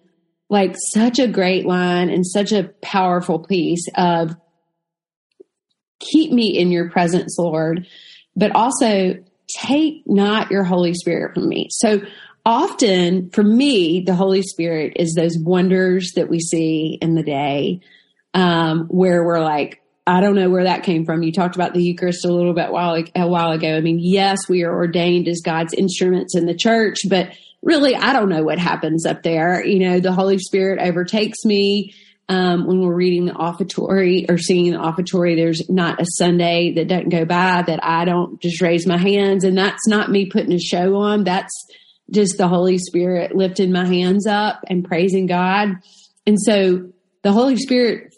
like 0.50 0.76
such 0.94 1.20
a 1.20 1.28
great 1.28 1.66
line 1.66 2.10
and 2.10 2.26
such 2.26 2.52
a 2.52 2.70
powerful 2.82 3.40
piece 3.40 3.86
of 3.96 4.36
keep 6.00 6.32
me 6.32 6.58
in 6.58 6.72
your 6.72 6.90
presence, 6.90 7.38
Lord, 7.38 7.88
but 8.36 8.56
also 8.56 9.16
take 9.60 10.04
not 10.06 10.52
your 10.52 10.64
Holy 10.64 10.94
Spirit 10.94 11.34
from 11.34 11.50
me. 11.50 11.68
So 11.72 12.02
often 12.46 13.30
for 13.32 13.44
me, 13.44 14.04
the 14.06 14.16
Holy 14.16 14.42
Spirit 14.42 14.94
is 14.96 15.14
those 15.14 15.38
wonders 15.38 16.14
that 16.16 16.30
we 16.30 16.40
see 16.40 16.98
in 17.02 17.16
the 17.16 17.24
day, 17.24 17.82
um, 18.34 18.86
where 18.90 19.24
we're 19.26 19.44
like, 19.44 19.82
I 20.06 20.22
don't 20.22 20.36
know 20.36 20.50
where 20.50 20.64
that 20.64 20.84
came 20.84 21.04
from. 21.04 21.24
You 21.24 21.34
talked 21.34 21.56
about 21.56 21.74
the 21.74 21.84
Eucharist 21.84 22.24
a 22.24 22.32
little 22.32 22.54
bit 22.54 22.72
while, 22.72 23.04
a 23.14 23.28
while 23.28 23.52
ago. 23.52 23.76
I 23.76 23.82
mean, 23.82 24.00
yes, 24.00 24.48
we 24.48 24.64
are 24.64 24.74
ordained 24.74 25.28
as 25.28 25.42
God's 25.44 25.74
instruments 25.74 26.34
in 26.34 26.46
the 26.46 26.56
church, 26.56 27.00
but 27.10 27.32
really, 27.68 27.96
I 27.96 28.14
don't 28.14 28.30
know 28.30 28.44
what 28.44 28.58
happens 28.58 29.06
up 29.06 29.24
there. 29.24 29.64
You 29.64 29.80
know, 29.80 30.00
the 30.00 30.14
Holy 30.14 30.40
Spirit 30.40 30.80
overtakes 30.80 31.44
me. 31.44 31.94
Um, 32.30 32.66
when 32.68 32.82
we're 32.82 32.96
reading 32.96 33.26
the 33.26 33.34
offertory 33.34 34.26
or 34.28 34.38
singing 34.38 34.74
the 34.74 34.80
offertory, 34.80 35.36
there's 35.36 35.70
not 35.70 36.02
a 36.02 36.06
Sunday 36.06 36.74
that 36.74 36.88
doesn't 36.88 37.10
go 37.10 37.24
by 37.24 37.64
that 37.66 37.80
I 37.84 38.04
don't 38.06 38.42
just 38.42 38.62
raise 38.62 38.86
my 38.88 38.98
hands. 38.98 39.44
And 39.44 39.58
that's 39.58 39.88
not 39.88 40.12
me 40.12 40.26
putting 40.26 40.52
a 40.52 40.60
show 40.60 40.96
on. 40.96 41.24
That's 41.24 41.54
just 42.10 42.38
the 42.38 42.48
Holy 42.48 42.80
Spirit 42.80 43.36
lifting 43.36 43.72
my 43.72 43.86
hands 43.86 44.28
up 44.28 44.62
and 44.68 44.84
praising 44.84 45.26
God. 45.26 45.76
And 46.26 46.38
so 46.42 46.90
the 47.24 47.32
Holy 47.32 47.58
Spirit, 47.58 48.14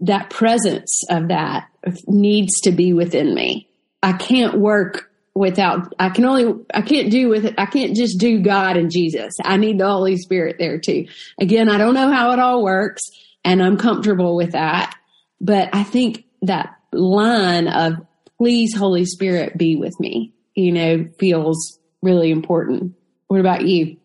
that 0.00 0.30
presence 0.30 1.02
of 1.08 1.28
that 1.28 1.68
needs 2.06 2.60
to 2.62 2.72
be 2.72 2.92
within 2.92 3.34
me. 3.34 3.68
I 4.02 4.12
can't 4.12 4.58
work 4.58 5.10
without 5.34 5.92
I 5.98 6.10
can 6.10 6.24
only 6.24 6.64
I 6.72 6.82
can't 6.82 7.10
do 7.10 7.28
with 7.28 7.44
it 7.44 7.54
I 7.58 7.66
can't 7.66 7.96
just 7.96 8.18
do 8.18 8.40
God 8.40 8.76
and 8.76 8.90
Jesus. 8.90 9.34
I 9.42 9.56
need 9.56 9.78
the 9.78 9.88
Holy 9.88 10.16
Spirit 10.16 10.56
there 10.58 10.78
too. 10.78 11.06
Again, 11.40 11.68
I 11.68 11.78
don't 11.78 11.94
know 11.94 12.12
how 12.12 12.32
it 12.32 12.38
all 12.38 12.62
works 12.62 13.02
and 13.44 13.62
I'm 13.62 13.76
comfortable 13.76 14.36
with 14.36 14.52
that. 14.52 14.96
But 15.40 15.74
I 15.74 15.82
think 15.82 16.24
that 16.42 16.74
line 16.92 17.68
of 17.68 17.94
please 18.38 18.76
Holy 18.76 19.04
Spirit 19.04 19.58
be 19.58 19.76
with 19.76 19.98
me, 20.00 20.32
you 20.54 20.72
know, 20.72 21.08
feels 21.18 21.78
really 22.02 22.30
important. 22.30 22.94
What 23.28 23.40
about 23.40 23.66
you? 23.66 23.96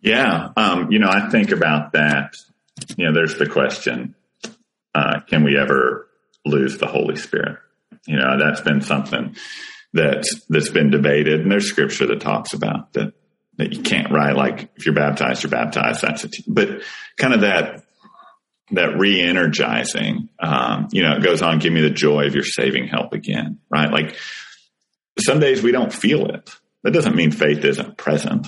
Yeah, 0.00 0.48
um, 0.56 0.90
you 0.90 0.98
know, 0.98 1.10
I 1.10 1.30
think 1.30 1.52
about 1.52 1.92
that. 1.92 2.34
You 2.96 3.06
know, 3.06 3.12
there's 3.12 3.38
the 3.38 3.46
question: 3.46 4.16
uh, 4.94 5.20
Can 5.28 5.44
we 5.44 5.56
ever 5.56 6.08
lose 6.44 6.78
the 6.78 6.86
Holy 6.86 7.16
Spirit? 7.16 7.58
You 8.06 8.16
know, 8.16 8.36
that's 8.38 8.60
been 8.60 8.80
something 8.80 9.36
that 9.92 10.24
that's 10.48 10.70
been 10.70 10.90
debated, 10.90 11.40
and 11.40 11.50
there's 11.50 11.68
scripture 11.68 12.06
that 12.06 12.20
talks 12.20 12.54
about 12.54 12.92
that 12.94 13.12
that 13.58 13.72
you 13.72 13.82
can't 13.82 14.10
write 14.10 14.36
like 14.36 14.70
if 14.76 14.86
you're 14.86 14.94
baptized, 14.94 15.42
you're 15.42 15.50
baptized. 15.50 16.02
That's 16.02 16.24
it. 16.24 16.36
But 16.46 16.82
kind 17.16 17.34
of 17.34 17.42
that 17.42 17.84
that 18.70 18.98
re-energizing, 18.98 20.30
um, 20.38 20.88
you 20.92 21.02
know, 21.02 21.12
it 21.16 21.22
goes 21.22 21.42
on. 21.42 21.58
Give 21.58 21.72
me 21.72 21.82
the 21.82 21.90
joy 21.90 22.26
of 22.26 22.34
your 22.34 22.44
saving 22.44 22.88
help 22.88 23.12
again, 23.12 23.58
right? 23.70 23.90
Like 23.90 24.16
some 25.18 25.40
days 25.40 25.62
we 25.62 25.72
don't 25.72 25.92
feel 25.92 26.26
it. 26.26 26.50
That 26.82 26.92
doesn't 26.92 27.14
mean 27.14 27.30
faith 27.30 27.64
isn't 27.64 27.98
present, 27.98 28.46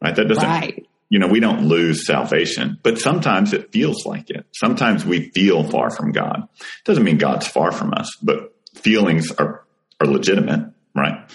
right? 0.00 0.14
That 0.14 0.28
doesn't. 0.28 0.48
Right. 0.48 0.86
You 1.10 1.18
know, 1.18 1.28
we 1.28 1.38
don't 1.38 1.66
lose 1.66 2.06
salvation, 2.06 2.78
but 2.82 2.98
sometimes 2.98 3.52
it 3.52 3.72
feels 3.72 4.06
like 4.06 4.30
it. 4.30 4.46
Sometimes 4.52 5.04
we 5.04 5.30
feel 5.30 5.62
far 5.62 5.90
from 5.90 6.12
God. 6.12 6.48
It 6.58 6.84
doesn't 6.84 7.04
mean 7.04 7.18
God's 7.18 7.46
far 7.46 7.72
from 7.72 7.92
us, 7.94 8.16
but 8.22 8.54
feelings 8.74 9.30
are, 9.32 9.64
are 10.00 10.06
legitimate 10.06 10.73
right? 10.94 11.30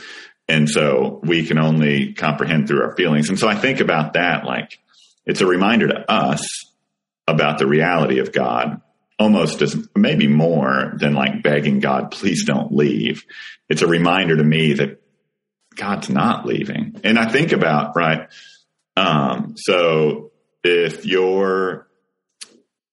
And 0.47 0.67
so 0.69 1.19
we 1.23 1.45
can 1.45 1.59
only 1.59 2.13
comprehend 2.13 2.67
through 2.67 2.83
our 2.83 2.95
feelings. 2.95 3.29
And 3.29 3.37
so 3.37 3.47
I 3.47 3.55
think 3.55 3.79
about 3.79 4.13
that 4.13 4.45
like 4.45 4.79
it's 5.25 5.41
a 5.41 5.45
reminder 5.45 5.87
to 5.87 6.11
us 6.11 6.41
about 7.27 7.59
the 7.59 7.67
reality 7.67 8.19
of 8.19 8.31
God 8.31 8.81
almost 9.19 9.61
as 9.61 9.77
maybe 9.95 10.27
more 10.27 10.93
than 10.95 11.13
like 11.13 11.43
begging 11.43 11.79
God, 11.79 12.11
please 12.11 12.45
don't 12.45 12.73
leave. 12.73 13.25
It's 13.67 13.81
a 13.81 13.87
reminder 13.87 14.37
to 14.37 14.43
me 14.43 14.73
that 14.73 15.01
God's 15.75 16.09
not 16.09 16.45
leaving. 16.45 17.01
And 17.03 17.19
I 17.19 17.29
think 17.29 17.51
about, 17.51 17.95
right? 17.95 18.29
Um, 18.95 19.55
so 19.57 20.31
if 20.63 21.05
you're 21.05 21.88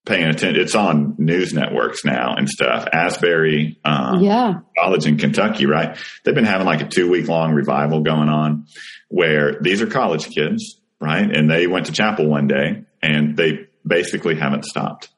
paying 0.07 0.29
attention. 0.29 0.63
It's 0.63 0.75
on 0.75 1.17
news 1.19 1.53
networks 1.53 2.05
now 2.05 2.35
and 2.37 2.49
stuff. 2.49 2.87
Asbury, 2.93 3.79
um, 3.85 4.23
yeah, 4.23 4.61
college 4.79 5.05
in 5.05 5.19
Kentucky, 5.19 5.67
right? 5.67 5.99
They've 6.25 6.35
been 6.35 6.45
having 6.45 6.67
like 6.67 6.81
a 6.81 6.89
two 6.89 7.11
week 7.11 7.29
long 7.29 7.53
revival 7.53 8.01
going 8.01 8.29
on 8.29 8.67
where 9.09 9.59
these 9.61 9.83
are 9.83 9.87
college 9.87 10.31
kids, 10.31 10.81
right? 11.01 11.29
And 11.31 11.51
they 11.51 11.67
went 11.67 11.87
to 11.87 11.93
chapel 11.93 12.27
one 12.27 12.47
day 12.47 12.85
and 13.03 13.37
they 13.37 13.67
basically 13.87 14.37
haven't 14.37 14.65
stopped. 14.65 15.11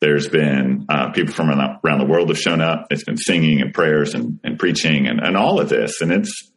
There's 0.00 0.28
been 0.28 0.86
uh, 0.88 1.10
people 1.10 1.34
from 1.34 1.50
around 1.50 1.98
the 1.98 2.06
world 2.06 2.30
have 2.30 2.38
shown 2.38 2.62
up. 2.62 2.86
It's 2.90 3.04
been 3.04 3.18
singing 3.18 3.60
and 3.60 3.74
prayers 3.74 4.14
and, 4.14 4.40
and 4.42 4.58
preaching 4.58 5.06
and, 5.06 5.20
and 5.20 5.36
all 5.36 5.60
of 5.60 5.68
this. 5.68 6.00
And 6.00 6.10
it's, 6.10 6.50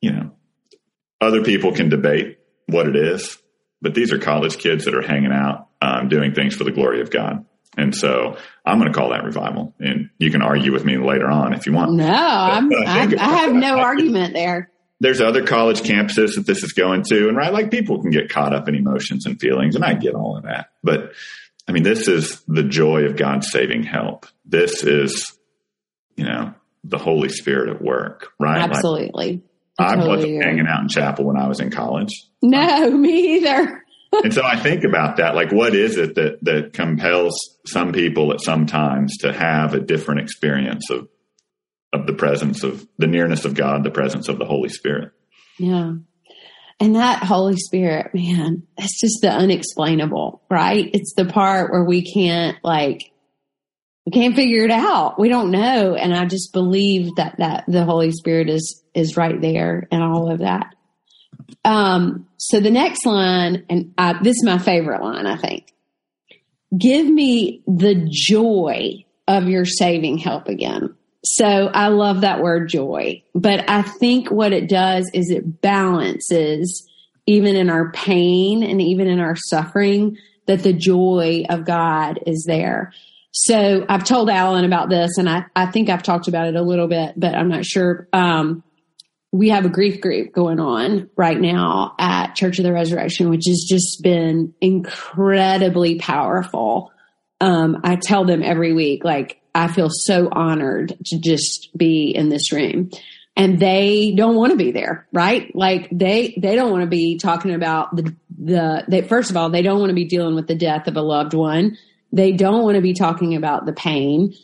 you 0.00 0.10
know, 0.10 0.32
other 1.20 1.44
people 1.44 1.72
can 1.72 1.88
debate 1.88 2.38
what 2.66 2.88
it 2.88 2.96
is, 2.96 3.38
but 3.80 3.94
these 3.94 4.12
are 4.12 4.18
college 4.18 4.58
kids 4.58 4.86
that 4.86 4.94
are 4.94 5.06
hanging 5.06 5.32
out 5.32 5.65
um, 5.80 6.08
doing 6.08 6.34
things 6.34 6.54
for 6.54 6.64
the 6.64 6.72
glory 6.72 7.00
of 7.00 7.10
God. 7.10 7.44
And 7.76 7.94
so 7.94 8.38
I'm 8.64 8.78
going 8.78 8.90
to 8.90 8.98
call 8.98 9.10
that 9.10 9.24
revival. 9.24 9.74
And 9.78 10.10
you 10.18 10.30
can 10.30 10.42
argue 10.42 10.72
with 10.72 10.84
me 10.84 10.96
later 10.96 11.28
on 11.28 11.52
if 11.52 11.66
you 11.66 11.72
want. 11.72 11.92
No, 11.92 12.06
I'm, 12.06 12.72
I, 12.72 13.14
I 13.18 13.36
have 13.36 13.52
no 13.52 13.78
argument 13.78 14.34
there. 14.34 14.70
There's 14.98 15.20
other 15.20 15.44
college 15.44 15.82
campuses 15.82 16.36
that 16.36 16.46
this 16.46 16.62
is 16.62 16.72
going 16.72 17.02
to, 17.10 17.28
and 17.28 17.36
right, 17.36 17.52
like 17.52 17.70
people 17.70 18.00
can 18.00 18.10
get 18.10 18.30
caught 18.30 18.54
up 18.54 18.66
in 18.66 18.74
emotions 18.74 19.26
and 19.26 19.38
feelings, 19.38 19.76
and 19.76 19.84
I 19.84 19.92
get 19.92 20.14
all 20.14 20.38
of 20.38 20.44
that. 20.44 20.70
But 20.82 21.12
I 21.68 21.72
mean, 21.72 21.82
this 21.82 22.08
is 22.08 22.42
the 22.48 22.62
joy 22.62 23.04
of 23.04 23.16
God's 23.16 23.50
saving 23.50 23.82
help. 23.82 24.24
This 24.46 24.82
is, 24.84 25.36
you 26.16 26.24
know, 26.24 26.54
the 26.82 26.96
Holy 26.96 27.28
Spirit 27.28 27.68
at 27.68 27.82
work, 27.82 28.32
right? 28.40 28.62
Absolutely. 28.62 29.42
Like, 29.78 29.98
I, 29.98 30.02
I 30.02 30.06
wasn't 30.06 30.42
hanging 30.42 30.66
out 30.66 30.80
in 30.80 30.88
chapel 30.88 31.26
when 31.26 31.36
I 31.36 31.46
was 31.46 31.60
in 31.60 31.70
college. 31.70 32.10
No, 32.40 32.90
me 32.96 33.36
either 33.36 33.84
and 34.24 34.32
so 34.32 34.42
I 34.44 34.56
think 34.56 34.84
about 34.84 35.16
that. 35.16 35.34
Like, 35.34 35.52
what 35.52 35.74
is 35.74 35.96
it 35.96 36.14
that, 36.14 36.38
that 36.42 36.72
compels 36.72 37.34
some 37.66 37.92
people 37.92 38.32
at 38.32 38.40
some 38.40 38.66
times 38.66 39.18
to 39.18 39.32
have 39.32 39.74
a 39.74 39.80
different 39.80 40.20
experience 40.20 40.90
of, 40.90 41.08
of 41.92 42.06
the 42.06 42.12
presence 42.12 42.62
of 42.62 42.86
the 42.98 43.06
nearness 43.06 43.44
of 43.44 43.54
God, 43.54 43.84
the 43.84 43.90
presence 43.90 44.28
of 44.28 44.38
the 44.38 44.44
Holy 44.44 44.68
Spirit? 44.68 45.12
Yeah. 45.58 45.94
And 46.78 46.96
that 46.96 47.22
Holy 47.22 47.56
Spirit, 47.56 48.14
man, 48.14 48.64
it's 48.76 49.00
just 49.00 49.22
the 49.22 49.30
unexplainable, 49.30 50.42
right? 50.50 50.90
It's 50.92 51.14
the 51.14 51.24
part 51.24 51.72
where 51.72 51.84
we 51.84 52.02
can't 52.02 52.58
like, 52.62 53.10
we 54.04 54.12
can't 54.12 54.36
figure 54.36 54.64
it 54.64 54.70
out. 54.70 55.18
We 55.18 55.28
don't 55.28 55.50
know. 55.50 55.94
And 55.94 56.14
I 56.14 56.26
just 56.26 56.52
believe 56.52 57.16
that, 57.16 57.36
that 57.38 57.64
the 57.66 57.84
Holy 57.84 58.12
Spirit 58.12 58.50
is, 58.50 58.82
is 58.94 59.16
right 59.16 59.40
there 59.40 59.88
and 59.90 60.02
all 60.02 60.30
of 60.30 60.40
that. 60.40 60.75
Um, 61.64 62.26
so 62.36 62.60
the 62.60 62.70
next 62.70 63.04
line, 63.04 63.64
and 63.68 63.92
I, 63.98 64.22
this 64.22 64.36
is 64.36 64.44
my 64.44 64.58
favorite 64.58 65.02
line, 65.02 65.26
I 65.26 65.36
think. 65.36 65.72
Give 66.76 67.06
me 67.06 67.62
the 67.66 68.08
joy 68.10 69.04
of 69.28 69.48
your 69.48 69.64
saving 69.64 70.18
help 70.18 70.48
again. 70.48 70.94
So 71.24 71.44
I 71.44 71.88
love 71.88 72.20
that 72.20 72.40
word 72.40 72.68
joy, 72.68 73.24
but 73.34 73.68
I 73.68 73.82
think 73.82 74.30
what 74.30 74.52
it 74.52 74.68
does 74.68 75.10
is 75.12 75.30
it 75.30 75.60
balances 75.60 76.88
even 77.26 77.56
in 77.56 77.68
our 77.68 77.90
pain 77.90 78.62
and 78.62 78.80
even 78.80 79.08
in 79.08 79.18
our 79.18 79.34
suffering 79.34 80.18
that 80.46 80.62
the 80.62 80.72
joy 80.72 81.44
of 81.48 81.64
God 81.64 82.20
is 82.26 82.44
there. 82.46 82.92
So 83.32 83.84
I've 83.88 84.04
told 84.04 84.30
Alan 84.30 84.64
about 84.64 84.88
this 84.88 85.18
and 85.18 85.28
I, 85.28 85.46
I 85.54 85.66
think 85.66 85.90
I've 85.90 86.04
talked 86.04 86.28
about 86.28 86.46
it 86.46 86.54
a 86.54 86.62
little 86.62 86.86
bit, 86.86 87.14
but 87.16 87.34
I'm 87.34 87.48
not 87.48 87.64
sure. 87.64 88.08
Um, 88.12 88.62
we 89.36 89.50
have 89.50 89.64
a 89.64 89.70
grief 89.70 90.00
group 90.00 90.32
going 90.32 90.60
on 90.60 91.10
right 91.16 91.40
now 91.40 91.94
at 91.98 92.34
Church 92.34 92.58
of 92.58 92.64
the 92.64 92.72
Resurrection, 92.72 93.30
which 93.30 93.44
has 93.46 93.66
just 93.68 94.02
been 94.02 94.54
incredibly 94.60 95.98
powerful. 95.98 96.92
Um, 97.40 97.80
I 97.84 97.96
tell 97.96 98.24
them 98.24 98.42
every 98.42 98.72
week, 98.72 99.04
like, 99.04 99.40
I 99.54 99.68
feel 99.68 99.88
so 99.90 100.28
honored 100.30 100.96
to 101.06 101.18
just 101.18 101.70
be 101.76 102.10
in 102.14 102.28
this 102.28 102.52
room. 102.52 102.90
And 103.38 103.58
they 103.58 104.14
don't 104.16 104.36
want 104.36 104.52
to 104.52 104.56
be 104.56 104.72
there, 104.72 105.06
right? 105.12 105.54
Like 105.54 105.88
they, 105.92 106.38
they 106.40 106.54
don't 106.54 106.70
want 106.70 106.82
to 106.82 106.88
be 106.88 107.18
talking 107.18 107.54
about 107.54 107.94
the, 107.94 108.14
the, 108.38 108.84
they, 108.88 109.02
first 109.02 109.30
of 109.30 109.36
all, 109.36 109.50
they 109.50 109.60
don't 109.60 109.78
want 109.78 109.90
to 109.90 109.94
be 109.94 110.06
dealing 110.06 110.34
with 110.34 110.46
the 110.46 110.54
death 110.54 110.88
of 110.88 110.96
a 110.96 111.02
loved 111.02 111.34
one. 111.34 111.76
They 112.12 112.32
don't 112.32 112.62
want 112.62 112.76
to 112.76 112.82
be 112.82 112.94
talking 112.94 113.34
about 113.34 113.66
the 113.66 113.74
pain 113.74 114.34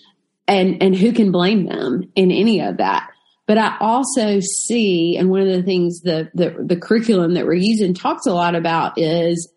and, 0.46 0.82
and 0.82 0.94
who 0.94 1.12
can 1.12 1.32
blame 1.32 1.64
them 1.64 2.10
in 2.14 2.30
any 2.30 2.60
of 2.60 2.78
that. 2.78 3.11
But 3.46 3.58
I 3.58 3.76
also 3.80 4.38
see, 4.40 5.16
and 5.16 5.28
one 5.28 5.40
of 5.40 5.48
the 5.48 5.62
things 5.62 6.00
the, 6.00 6.30
the, 6.34 6.54
the 6.64 6.76
curriculum 6.76 7.34
that 7.34 7.44
we're 7.44 7.54
using 7.54 7.92
talks 7.92 8.26
a 8.26 8.32
lot 8.32 8.54
about 8.54 8.98
is 8.98 9.52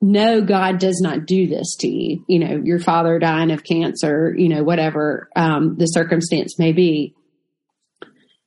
no, 0.00 0.40
God 0.40 0.78
does 0.78 1.00
not 1.02 1.26
do 1.26 1.46
this 1.46 1.76
to 1.80 1.88
you. 1.88 2.24
You 2.26 2.38
know, 2.38 2.60
your 2.64 2.78
father 2.78 3.18
dying 3.18 3.50
of 3.50 3.64
cancer, 3.64 4.34
you 4.36 4.48
know, 4.48 4.62
whatever 4.62 5.28
um, 5.36 5.76
the 5.76 5.86
circumstance 5.86 6.58
may 6.58 6.72
be. 6.72 7.14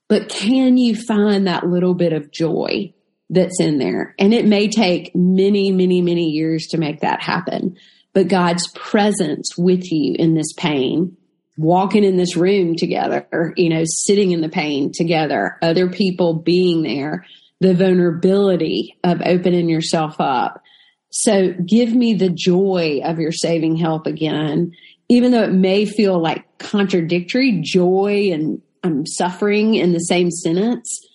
But 0.09 0.29
can 0.29 0.77
you 0.77 0.95
find 0.95 1.47
that 1.47 1.67
little 1.67 1.93
bit 1.93 2.13
of 2.13 2.31
joy 2.31 2.93
that's 3.29 3.59
in 3.59 3.77
there? 3.77 4.15
And 4.17 4.33
it 4.33 4.45
may 4.45 4.67
take 4.67 5.11
many, 5.15 5.71
many, 5.71 6.01
many 6.01 6.29
years 6.29 6.67
to 6.67 6.77
make 6.77 7.01
that 7.01 7.21
happen. 7.21 7.77
But 8.13 8.27
God's 8.27 8.67
presence 8.73 9.57
with 9.57 9.91
you 9.91 10.15
in 10.17 10.35
this 10.35 10.53
pain, 10.53 11.17
walking 11.57 12.03
in 12.03 12.17
this 12.17 12.35
room 12.35 12.75
together, 12.75 13.53
you 13.55 13.69
know, 13.69 13.83
sitting 13.85 14.31
in 14.31 14.41
the 14.41 14.49
pain 14.49 14.91
together, 14.93 15.57
other 15.61 15.89
people 15.89 16.33
being 16.33 16.81
there, 16.81 17.25
the 17.59 17.73
vulnerability 17.73 18.97
of 19.03 19.21
opening 19.23 19.69
yourself 19.69 20.15
up 20.19 20.63
so 21.13 21.53
give 21.53 21.93
me 21.93 22.15
the 22.15 22.31
joy 22.31 23.01
of 23.03 23.19
your 23.19 23.31
saving 23.31 23.75
help 23.75 24.07
again, 24.07 24.71
even 25.09 25.31
though 25.31 25.43
it 25.43 25.53
may 25.53 25.85
feel 25.85 26.19
like 26.19 26.57
contradictory, 26.57 27.61
joy 27.61 28.31
and 28.33 28.63
I'm 28.83 29.05
suffering 29.05 29.75
in 29.75 29.93
the 29.93 29.99
same 29.99 30.31
sentence. 30.31 31.07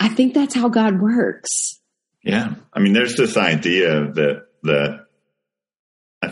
I 0.00 0.08
think 0.08 0.32
that's 0.32 0.54
how 0.54 0.70
God 0.70 1.02
works. 1.02 1.80
Yeah. 2.24 2.54
I 2.72 2.80
mean, 2.80 2.94
there's 2.94 3.16
this 3.16 3.36
idea 3.36 4.10
that, 4.12 4.46
that 4.62 5.05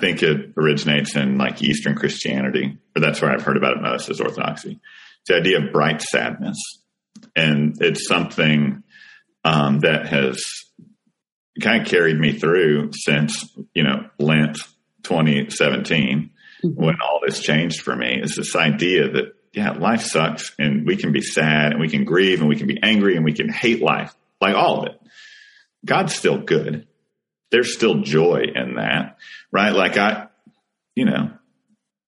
think 0.05 0.23
it 0.23 0.53
originates 0.57 1.17
in 1.17 1.39
like 1.39 1.63
Eastern 1.63 1.95
Christianity, 1.95 2.79
or 2.95 3.01
that's 3.01 3.23
where 3.23 3.31
I've 3.31 3.43
heard 3.43 3.57
about 3.57 3.77
it 3.77 3.83
most 3.83 4.11
is 4.11 4.21
Orthodoxy. 4.21 4.81
It's 5.21 5.29
the 5.29 5.37
idea 5.37 5.59
of 5.59 5.73
bright 5.73 6.03
sadness. 6.03 6.59
And 7.35 7.77
it's 7.81 8.07
something 8.07 8.83
um, 9.45 9.81
that 9.81 10.07
has 10.09 10.45
kind 11.61 11.81
of 11.81 11.89
carried 11.89 12.19
me 12.19 12.33
through 12.33 12.91
since, 12.93 13.45
you 13.75 13.83
know, 13.83 14.09
Lent 14.19 14.59
2017 15.05 16.31
mm-hmm. 16.65 16.83
when 16.83 16.97
all 17.01 17.21
this 17.25 17.41
changed 17.41 17.81
for 17.81 17.97
me 17.97 18.21
is 18.21 18.37
this 18.37 18.55
idea 18.55 19.11
that, 19.11 19.35
yeah, 19.53 19.71
life 19.71 20.03
sucks 20.03 20.53
and 20.59 20.87
we 20.87 20.97
can 20.97 21.13
be 21.13 21.23
sad 21.23 21.73
and 21.73 21.81
we 21.81 21.89
can 21.89 22.05
grieve 22.05 22.41
and 22.41 22.49
we 22.49 22.57
can 22.57 22.67
be 22.67 22.79
angry 22.83 23.17
and 23.17 23.25
we 23.25 23.33
can 23.33 23.49
hate 23.49 23.81
life, 23.81 24.15
like 24.41 24.55
all 24.55 24.83
of 24.83 24.89
it. 24.89 25.01
God's 25.85 26.15
still 26.15 26.39
good. 26.39 26.87
There's 27.51 27.75
still 27.75 28.03
joy 28.03 28.43
in 28.55 28.75
that, 28.77 29.19
right? 29.53 29.73
Like 29.73 29.97
I, 29.97 30.29
you 30.97 31.05
know, 31.05 31.31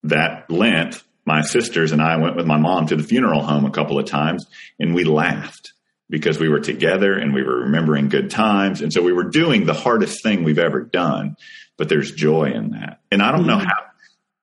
that 0.05 0.51
Lent, 0.51 1.03
my 1.25 1.43
sisters 1.43 1.93
and 1.93 2.01
I 2.01 2.17
went 2.17 2.37
with 2.37 2.47
my 2.47 2.59
mom 2.59 2.87
to 2.87 2.97
the 2.97 3.03
funeral 3.03 3.43
home 3.43 3.65
a 3.65 3.71
couple 3.71 3.99
of 3.99 4.07
times 4.07 4.47
and 4.79 4.95
we 4.95 5.05
laughed 5.05 5.73
because 6.09 6.39
we 6.39 6.49
were 6.49 6.61
together 6.61 7.15
and 7.15 7.35
we 7.35 7.43
were 7.43 7.61
remembering 7.61 8.09
good 8.09 8.31
times. 8.31 8.81
And 8.81 8.93
so 8.93 9.03
we 9.03 9.13
were 9.13 9.25
doing 9.25 9.67
the 9.67 9.75
hardest 9.75 10.23
thing 10.23 10.45
we've 10.45 10.59
ever 10.59 10.81
done, 10.81 11.37
but 11.77 11.89
there's 11.89 12.13
joy 12.13 12.53
in 12.55 12.71
that. 12.71 13.01
And 13.11 13.23
I 13.23 13.33
don't 13.33 13.41
mm-hmm. 13.41 13.49
know 13.49 13.59
how, 13.59 13.83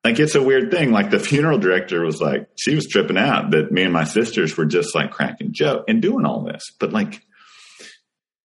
like, 0.03 0.19
it's 0.19 0.35
a 0.35 0.43
weird 0.43 0.71
thing. 0.71 0.91
Like 0.91 1.09
the 1.09 1.19
funeral 1.19 1.57
director 1.57 2.03
was 2.03 2.19
like, 2.19 2.49
she 2.55 2.75
was 2.75 2.87
tripping 2.87 3.17
out 3.17 3.51
that 3.51 3.71
me 3.71 3.83
and 3.83 3.93
my 3.93 4.03
sisters 4.03 4.57
were 4.57 4.65
just 4.65 4.93
like 4.93 5.11
cracking 5.11 5.53
joke 5.53 5.85
and 5.87 6.01
doing 6.01 6.25
all 6.25 6.43
this. 6.43 6.63
But 6.77 6.91
like, 6.91 7.25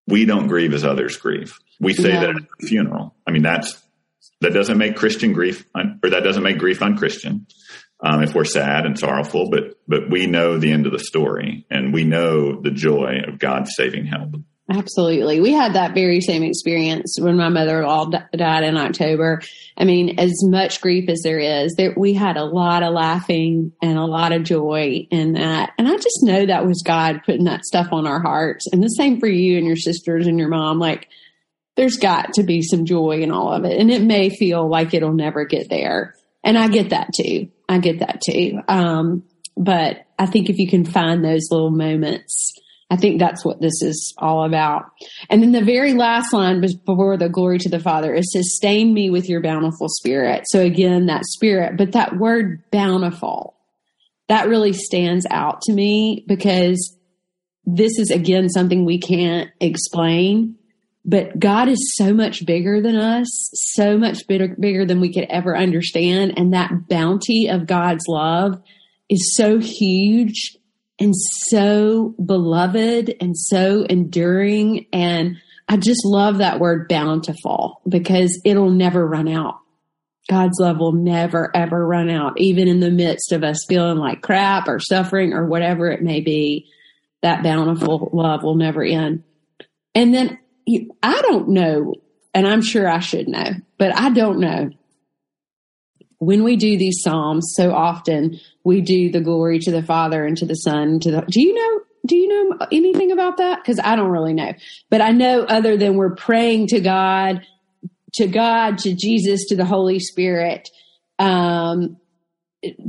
we 0.06 0.24
don't 0.24 0.46
grieve 0.46 0.72
as 0.72 0.84
others 0.84 1.16
grieve. 1.16 1.58
We 1.80 1.94
say 1.94 2.10
yeah. 2.10 2.20
that 2.20 2.30
at 2.30 2.36
a 2.36 2.66
funeral. 2.66 3.14
I 3.26 3.30
mean, 3.30 3.42
that's, 3.42 3.80
that 4.40 4.52
doesn't 4.52 4.78
make 4.78 4.96
Christian 4.96 5.32
grief, 5.32 5.64
un, 5.74 6.00
or 6.02 6.10
that 6.10 6.24
doesn't 6.24 6.42
make 6.42 6.58
grief 6.58 6.82
unchristian 6.82 7.46
um, 8.00 8.22
if 8.22 8.34
we're 8.34 8.44
sad 8.44 8.86
and 8.86 8.98
sorrowful, 8.98 9.50
but 9.50 9.74
but 9.86 10.10
we 10.10 10.26
know 10.26 10.58
the 10.58 10.72
end 10.72 10.86
of 10.86 10.92
the 10.92 10.98
story 10.98 11.66
and 11.70 11.92
we 11.92 12.04
know 12.04 12.60
the 12.60 12.70
joy 12.70 13.20
of 13.26 13.38
God's 13.38 13.74
saving 13.74 14.06
help. 14.06 14.34
Absolutely. 14.70 15.40
We 15.40 15.52
had 15.52 15.72
that 15.74 15.94
very 15.94 16.20
same 16.20 16.42
experience 16.42 17.16
when 17.18 17.38
my 17.38 17.48
mother 17.48 17.82
all 17.82 18.10
died 18.10 18.64
in 18.64 18.76
October. 18.76 19.40
I 19.78 19.84
mean, 19.84 20.18
as 20.18 20.34
much 20.44 20.82
grief 20.82 21.08
as 21.08 21.22
there 21.22 21.38
is, 21.38 21.74
there, 21.74 21.94
we 21.96 22.12
had 22.12 22.36
a 22.36 22.44
lot 22.44 22.82
of 22.82 22.92
laughing 22.92 23.72
and 23.80 23.98
a 23.98 24.04
lot 24.04 24.32
of 24.32 24.42
joy 24.42 25.06
in 25.10 25.32
that. 25.32 25.70
And 25.78 25.88
I 25.88 25.96
just 25.96 26.22
know 26.22 26.44
that 26.44 26.66
was 26.66 26.82
God 26.84 27.22
putting 27.24 27.44
that 27.44 27.64
stuff 27.64 27.88
on 27.92 28.06
our 28.06 28.20
hearts. 28.20 28.66
And 28.70 28.82
the 28.82 28.88
same 28.88 29.18
for 29.18 29.26
you 29.26 29.56
and 29.56 29.66
your 29.66 29.76
sisters 29.76 30.26
and 30.26 30.38
your 30.38 30.50
mom. 30.50 30.78
Like, 30.78 31.08
there's 31.78 31.96
got 31.96 32.32
to 32.34 32.42
be 32.42 32.60
some 32.60 32.84
joy 32.84 33.20
in 33.20 33.30
all 33.30 33.52
of 33.52 33.64
it. 33.64 33.78
And 33.80 33.88
it 33.88 34.02
may 34.02 34.30
feel 34.30 34.68
like 34.68 34.94
it'll 34.94 35.14
never 35.14 35.44
get 35.44 35.70
there. 35.70 36.12
And 36.42 36.58
I 36.58 36.66
get 36.66 36.90
that 36.90 37.10
too. 37.14 37.50
I 37.68 37.78
get 37.78 38.00
that 38.00 38.20
too. 38.20 38.58
Um, 38.66 39.22
but 39.56 40.04
I 40.18 40.26
think 40.26 40.50
if 40.50 40.58
you 40.58 40.68
can 40.68 40.84
find 40.84 41.24
those 41.24 41.46
little 41.52 41.70
moments, 41.70 42.52
I 42.90 42.96
think 42.96 43.20
that's 43.20 43.44
what 43.44 43.60
this 43.60 43.80
is 43.82 44.12
all 44.18 44.44
about. 44.44 44.86
And 45.30 45.40
then 45.40 45.52
the 45.52 45.62
very 45.62 45.94
last 45.94 46.32
line 46.32 46.60
before 46.60 47.16
the 47.16 47.28
glory 47.28 47.58
to 47.58 47.68
the 47.68 47.78
Father 47.78 48.12
is 48.12 48.32
sustain 48.32 48.92
me 48.92 49.08
with 49.08 49.28
your 49.28 49.40
bountiful 49.40 49.88
spirit. 49.88 50.46
So 50.48 50.60
again, 50.60 51.06
that 51.06 51.26
spirit, 51.26 51.76
but 51.76 51.92
that 51.92 52.16
word 52.16 52.68
bountiful, 52.72 53.54
that 54.28 54.48
really 54.48 54.72
stands 54.72 55.26
out 55.30 55.62
to 55.62 55.72
me 55.72 56.24
because 56.26 56.96
this 57.64 58.00
is 58.00 58.10
again 58.10 58.48
something 58.48 58.84
we 58.84 58.98
can't 58.98 59.50
explain 59.60 60.57
but 61.08 61.38
God 61.38 61.68
is 61.68 61.94
so 61.96 62.12
much 62.12 62.44
bigger 62.44 62.82
than 62.82 62.94
us, 62.94 63.26
so 63.54 63.96
much 63.96 64.26
bigger, 64.26 64.54
bigger 64.60 64.84
than 64.84 65.00
we 65.00 65.10
could 65.10 65.24
ever 65.30 65.56
understand. 65.56 66.34
And 66.36 66.52
that 66.52 66.86
bounty 66.86 67.48
of 67.48 67.66
God's 67.66 68.04
love 68.06 68.60
is 69.08 69.34
so 69.34 69.58
huge 69.58 70.58
and 71.00 71.14
so 71.16 72.14
beloved 72.22 73.14
and 73.22 73.34
so 73.34 73.86
enduring. 73.88 74.84
And 74.92 75.38
I 75.66 75.78
just 75.78 76.04
love 76.04 76.38
that 76.38 76.60
word 76.60 76.88
bountiful 76.90 77.80
because 77.88 78.38
it'll 78.44 78.70
never 78.70 79.06
run 79.06 79.28
out. 79.28 79.60
God's 80.28 80.60
love 80.60 80.76
will 80.76 80.92
never 80.92 81.50
ever 81.56 81.86
run 81.86 82.10
out, 82.10 82.38
even 82.38 82.68
in 82.68 82.80
the 82.80 82.90
midst 82.90 83.32
of 83.32 83.42
us 83.42 83.64
feeling 83.66 83.96
like 83.96 84.20
crap 84.20 84.68
or 84.68 84.78
suffering 84.78 85.32
or 85.32 85.46
whatever 85.46 85.90
it 85.90 86.02
may 86.02 86.20
be. 86.20 86.68
That 87.22 87.42
bountiful 87.42 88.10
love 88.12 88.42
will 88.42 88.56
never 88.56 88.84
end. 88.84 89.24
And 89.94 90.12
then 90.12 90.38
I 91.02 91.22
don't 91.22 91.48
know, 91.50 91.94
and 92.34 92.46
I'm 92.46 92.62
sure 92.62 92.88
I 92.88 93.00
should 93.00 93.28
know, 93.28 93.52
but 93.78 93.94
I 93.94 94.10
don't 94.10 94.40
know. 94.40 94.70
When 96.18 96.42
we 96.42 96.56
do 96.56 96.76
these 96.76 97.00
psalms, 97.02 97.52
so 97.54 97.72
often 97.72 98.40
we 98.64 98.80
do 98.80 99.10
the 99.10 99.20
glory 99.20 99.60
to 99.60 99.70
the 99.70 99.82
Father 99.82 100.24
and 100.24 100.36
to 100.38 100.46
the 100.46 100.54
Son. 100.54 100.98
To 101.00 101.10
the, 101.10 101.20
do 101.22 101.40
you 101.40 101.54
know? 101.54 101.80
Do 102.06 102.16
you 102.16 102.28
know 102.28 102.66
anything 102.72 103.12
about 103.12 103.36
that? 103.38 103.60
Because 103.62 103.80
I 103.82 103.96
don't 103.96 104.10
really 104.10 104.32
know, 104.32 104.52
but 104.88 105.00
I 105.00 105.10
know 105.10 105.42
other 105.42 105.76
than 105.76 105.96
we're 105.96 106.14
praying 106.14 106.68
to 106.68 106.80
God, 106.80 107.44
to 108.14 108.26
God, 108.26 108.78
to 108.78 108.94
Jesus, 108.94 109.46
to 109.48 109.56
the 109.56 109.64
Holy 109.64 109.98
Spirit. 109.98 110.68
Um, 111.18 111.98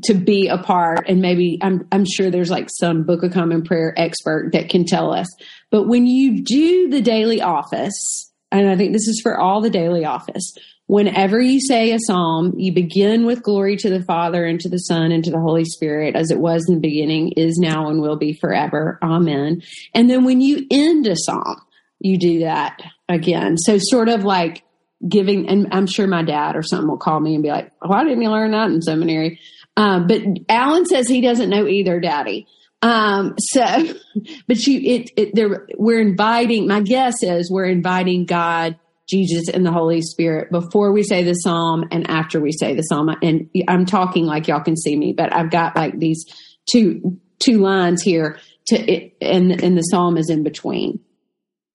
to 0.04 0.14
be 0.14 0.48
a 0.48 0.58
part 0.58 1.08
and 1.08 1.22
maybe 1.22 1.60
I'm 1.62 1.88
I'm 1.92 2.06
sure 2.06 2.32
there's 2.32 2.50
like 2.50 2.70
some 2.72 3.04
Book 3.04 3.24
of 3.24 3.32
Common 3.32 3.64
Prayer 3.64 3.94
expert 3.98 4.52
that 4.54 4.70
can 4.70 4.86
tell 4.86 5.14
us. 5.14 5.28
But 5.70 5.88
when 5.88 6.08
you 6.08 6.44
do 6.44 6.90
the 6.90 7.02
daily 7.02 7.42
office, 7.42 8.32
and 8.52 8.68
I 8.68 8.76
think 8.76 8.94
this 8.94 9.08
is 9.08 9.22
for 9.22 9.38
all 9.38 9.62
the 9.62 9.70
daily 9.70 10.06
office, 10.06 10.54
whenever 10.88 11.40
you 11.40 11.62
say 11.62 11.92
a 11.92 12.00
psalm, 12.00 12.54
you 12.58 12.74
begin 12.74 13.28
with 13.28 13.44
glory 13.44 13.76
to 13.78 13.92
the 13.92 14.04
Father 14.04 14.44
and 14.44 14.60
to 14.62 14.70
the 14.70 14.80
Son 14.80 15.12
and 15.12 15.24
to 15.24 15.30
the 15.30 15.40
Holy 15.40 15.66
Spirit 15.66 16.16
as 16.16 16.32
it 16.32 16.40
was 16.40 16.68
in 16.68 16.76
the 16.76 16.82
beginning, 16.82 17.32
is 17.34 17.60
now 17.60 17.90
and 17.90 18.02
will 18.02 18.18
be 18.18 18.34
forever. 18.34 18.98
Amen. 19.04 19.62
And 19.94 20.10
then 20.10 20.26
when 20.26 20.42
you 20.42 20.66
end 20.72 21.06
a 21.06 21.16
psalm, 21.16 21.62
you 22.00 22.18
do 22.18 22.40
that 22.40 22.82
again. 23.08 23.58
So 23.58 23.78
sort 23.78 24.10
of 24.10 24.24
like 24.24 24.64
giving, 25.08 25.48
and 25.48 25.68
I'm 25.72 25.86
sure 25.86 26.08
my 26.08 26.24
dad 26.24 26.56
or 26.56 26.64
something 26.64 26.90
will 26.90 26.98
call 26.98 27.20
me 27.20 27.36
and 27.36 27.44
be 27.44 27.50
like, 27.50 27.72
why 27.82 28.04
didn't 28.04 28.22
you 28.22 28.30
learn 28.30 28.52
that 28.52 28.72
in 28.72 28.82
seminary? 28.82 29.40
Um, 29.80 30.08
but 30.08 30.22
Alan 30.50 30.86
says 30.86 31.08
he 31.08 31.22
doesn't 31.22 31.50
know 31.50 31.66
either, 31.66 32.02
Daddy. 32.02 32.48
Um, 32.82 33.36
so, 33.38 33.64
but 34.48 34.68
you, 34.68 34.82
it, 34.82 35.12
it, 35.16 35.36
there, 35.36 35.68
we're 35.78 36.02
inviting, 36.02 36.68
my 36.68 36.82
guess 36.82 37.24
is 37.24 37.50
we're 37.50 37.64
inviting 37.64 38.26
God, 38.26 38.78
Jesus, 39.08 39.48
and 39.48 39.66
the 39.66 39.72
Holy 39.72 40.02
Spirit 40.02 40.52
before 40.52 40.92
we 40.92 41.04
say 41.04 41.24
the 41.24 41.34
psalm 41.34 41.86
and 41.92 42.10
after 42.10 42.42
we 42.42 42.52
say 42.52 42.76
the 42.76 42.82
psalm. 42.82 43.10
And 43.22 43.50
I'm 43.70 43.86
talking 43.86 44.26
like 44.26 44.50
y'all 44.50 44.60
can 44.60 44.76
see 44.76 44.98
me, 44.98 45.14
but 45.14 45.34
I've 45.34 45.50
got 45.50 45.78
like 45.78 45.98
these 45.98 46.26
two, 46.70 47.18
two 47.40 47.60
lines 47.60 48.02
here 48.02 48.38
to 48.68 48.76
it, 48.76 49.16
and, 49.22 49.64
and 49.64 49.78
the 49.78 49.82
psalm 49.82 50.18
is 50.18 50.30
in 50.30 50.44
between. 50.44 51.00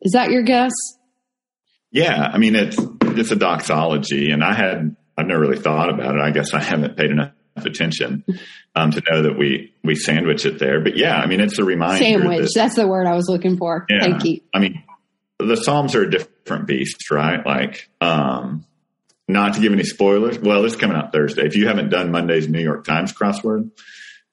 Is 0.03 0.13
that 0.13 0.31
your 0.31 0.43
guess? 0.43 0.75
Yeah. 1.91 2.29
I 2.31 2.37
mean, 2.37 2.55
it's, 2.55 2.77
it's 3.01 3.31
a 3.31 3.37
doxology 3.37 4.31
and 4.31 4.45
I 4.45 4.53
had, 4.53 4.95
I've 5.17 5.27
never 5.27 5.41
really 5.41 5.59
thought 5.59 5.89
about 5.89 6.17
it. 6.17 6.21
I 6.21 6.33
guess 6.33 6.53
I 6.53 6.63
haven't 6.63 6.99
paid 6.99 7.11
enough 7.11 7.33
attention 7.57 8.25
um, 8.75 8.91
to 8.91 9.03
know 9.11 9.23
that 9.23 9.39
we 9.39 9.73
we 9.83 9.95
sandwich 9.95 10.45
it 10.47 10.59
there. 10.59 10.81
But 10.81 10.97
yeah, 10.97 11.17
I 11.17 11.27
mean, 11.27 11.41
it's 11.41 11.59
a 11.59 11.65
reminder. 11.65 12.05
Sandwich. 12.05 12.41
That, 12.41 12.53
that's 12.55 12.75
the 12.75 12.87
word 12.87 13.07
I 13.07 13.15
was 13.15 13.29
looking 13.29 13.57
for. 13.57 13.87
Yeah, 13.89 14.01
Thank 14.01 14.25
you. 14.25 14.41
I 14.53 14.59
mean, 14.59 14.83
the 15.39 15.57
Psalms 15.57 15.95
are 15.95 16.03
a 16.03 16.11
different 16.11 16.67
beast, 16.67 17.11
right? 17.11 17.45
Like, 17.45 17.89
um, 18.01 18.65
not 19.29 19.55
to 19.55 19.61
give 19.61 19.73
any 19.73 19.85
spoilers. 19.85 20.39
Well, 20.39 20.65
it's 20.65 20.77
coming 20.77 20.97
out 20.97 21.13
Thursday. 21.13 21.47
If 21.47 21.57
you 21.57 21.67
haven't 21.67 21.91
done 21.91 22.11
Monday's 22.11 22.49
New 22.49 22.63
York 22.63 22.85
Times 22.85 23.13
crossword, 23.13 23.71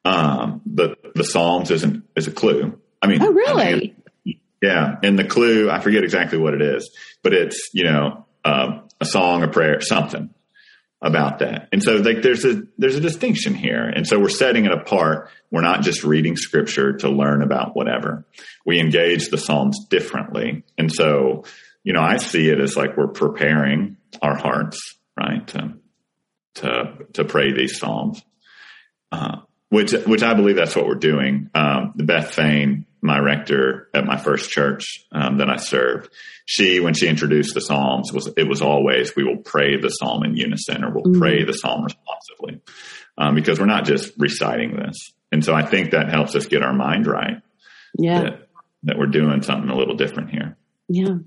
um, 0.04 0.62
the 0.66 0.96
the 1.16 1.24
Psalms 1.24 1.72
isn't 1.72 2.04
is 2.16 2.28
a 2.28 2.32
clue. 2.32 2.80
I 3.02 3.08
mean, 3.08 3.22
oh 3.22 3.32
really? 3.32 3.64
I 3.64 3.76
mean, 3.76 3.96
yeah, 4.62 4.96
and 5.04 5.18
the 5.18 5.26
clue 5.26 5.70
I 5.70 5.80
forget 5.80 6.04
exactly 6.04 6.38
what 6.38 6.54
it 6.54 6.62
is, 6.62 6.96
but 7.24 7.34
it's 7.34 7.70
you 7.74 7.84
know 7.84 8.26
uh, 8.44 8.82
a 9.00 9.06
song, 9.06 9.44
a 9.44 9.48
prayer, 9.48 9.82
something 9.82 10.30
about 11.02 11.40
that. 11.40 11.68
And 11.72 11.82
so 11.82 11.96
like 11.96 12.22
there's 12.22 12.46
a 12.46 12.64
there's 12.78 12.96
a 12.96 13.02
distinction 13.02 13.56
here. 13.56 13.84
And 13.84 14.06
so 14.06 14.20
we're 14.20 14.30
setting 14.30 14.66
it 14.66 14.72
apart. 14.72 15.30
We're 15.50 15.62
not 15.62 15.82
just 15.82 16.04
reading 16.04 16.36
scripture 16.36 16.94
to 16.98 17.10
learn 17.10 17.42
about 17.42 17.76
whatever. 17.76 18.26
We 18.66 18.80
engage 18.80 19.30
the 19.30 19.38
Psalms 19.38 19.86
differently. 19.90 20.64
And 20.78 20.92
so, 20.92 21.46
you 21.84 21.94
know, 21.94 22.02
I 22.02 22.18
see 22.18 22.50
it 22.50 22.60
as 22.60 22.78
like 22.78 22.98
we're 22.98 23.08
preparing 23.08 23.98
our 24.22 24.38
hearts, 24.38 24.96
right, 25.18 25.46
to 25.48 25.74
to 26.56 26.94
to 27.14 27.26
pray 27.26 27.52
these 27.52 27.80
Psalms. 27.80 28.22
Uh, 29.12 29.38
which 29.70 29.94
which 29.94 30.22
I 30.22 30.34
believe 30.34 30.58
that's 30.58 30.76
what 30.76 30.86
we're 30.86 30.96
doing. 30.96 31.50
Um, 31.56 31.94
Beth 31.96 32.32
Fain, 32.32 32.86
my 33.02 33.20
rector 33.20 33.90
at 33.94 34.06
my 34.06 34.18
first 34.18 34.50
church 34.52 35.06
um, 35.12 35.38
that 35.38 35.50
I 35.50 35.58
served, 35.58 36.10
she 36.46 36.80
when 36.80 36.94
she 36.94 37.08
introduced 37.08 37.54
the 37.54 37.62
Psalms 37.62 38.12
was 38.14 38.32
it 38.38 38.48
was 38.48 38.62
always 38.62 39.16
we 39.16 39.24
will 39.24 39.38
pray 39.38 39.78
the 39.78 39.90
Psalm 39.90 40.24
in 40.24 40.36
unison 40.36 40.84
or 40.84 40.92
we'll 40.92 41.04
mm-hmm. 41.04 41.20
pray 41.20 41.44
the 41.44 41.54
Psalm 41.54 41.84
responsively 41.84 42.62
um, 43.18 43.36
because 43.36 43.60
we're 43.60 43.66
not 43.66 43.86
just 43.86 44.14
reciting 44.18 44.76
this, 44.76 45.14
and 45.32 45.44
so 45.44 45.54
I 45.54 45.66
think 45.66 45.92
that 45.92 46.10
helps 46.10 46.36
us 46.36 46.46
get 46.46 46.64
our 46.64 46.74
mind 46.74 47.08
right. 47.08 47.42
Yeah, 47.98 48.24
that, 48.24 48.48
that 48.84 48.98
we're 48.98 49.08
doing 49.08 49.42
something 49.42 49.70
a 49.70 49.76
little 49.76 49.96
different 49.96 50.30
here. 50.30 50.58
Yeah. 50.88 51.18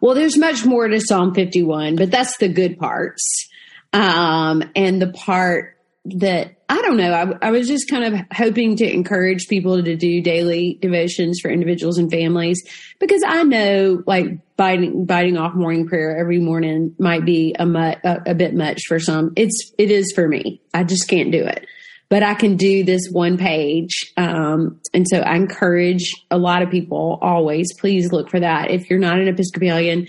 Well, 0.00 0.14
there's 0.14 0.38
much 0.38 0.64
more 0.64 0.86
to 0.86 1.00
Psalm 1.00 1.34
51, 1.34 1.96
but 1.96 2.10
that's 2.10 2.36
the 2.38 2.48
good 2.48 2.78
parts. 2.78 3.48
Um, 3.92 4.62
and 4.74 5.00
the 5.00 5.12
part 5.12 5.76
that 6.06 6.53
I 6.74 6.82
don't 6.82 6.96
know. 6.96 7.12
I, 7.12 7.46
I, 7.46 7.50
was 7.52 7.68
just 7.68 7.88
kind 7.88 8.02
of 8.02 8.20
hoping 8.32 8.74
to 8.78 8.92
encourage 8.92 9.46
people 9.46 9.80
to 9.80 9.94
do 9.94 10.20
daily 10.20 10.76
devotions 10.82 11.38
for 11.40 11.48
individuals 11.48 11.98
and 11.98 12.10
families 12.10 12.60
because 12.98 13.22
I 13.24 13.44
know 13.44 14.02
like 14.08 14.56
biting 14.56 15.04
biting 15.06 15.36
off 15.36 15.54
morning 15.54 15.86
prayer 15.86 16.18
every 16.18 16.40
morning 16.40 16.92
might 16.98 17.24
be 17.24 17.54
a, 17.56 17.64
mu- 17.64 17.94
a, 18.02 18.22
a 18.26 18.34
bit 18.34 18.54
much 18.54 18.80
for 18.88 18.98
some. 18.98 19.34
It's 19.36 19.72
it 19.78 19.92
is 19.92 20.12
for 20.16 20.26
me. 20.26 20.62
I 20.74 20.82
just 20.82 21.06
can't 21.06 21.30
do 21.30 21.44
it, 21.44 21.64
but 22.08 22.24
I 22.24 22.34
can 22.34 22.56
do 22.56 22.82
this 22.82 23.08
one 23.08 23.38
page. 23.38 24.12
Um, 24.16 24.80
and 24.92 25.06
so 25.08 25.18
I 25.18 25.36
encourage 25.36 26.12
a 26.32 26.38
lot 26.38 26.62
of 26.62 26.72
people 26.72 27.20
always. 27.22 27.68
Please 27.78 28.10
look 28.10 28.30
for 28.30 28.40
that. 28.40 28.72
If 28.72 28.90
you're 28.90 28.98
not 28.98 29.20
an 29.20 29.28
Episcopalian, 29.28 30.08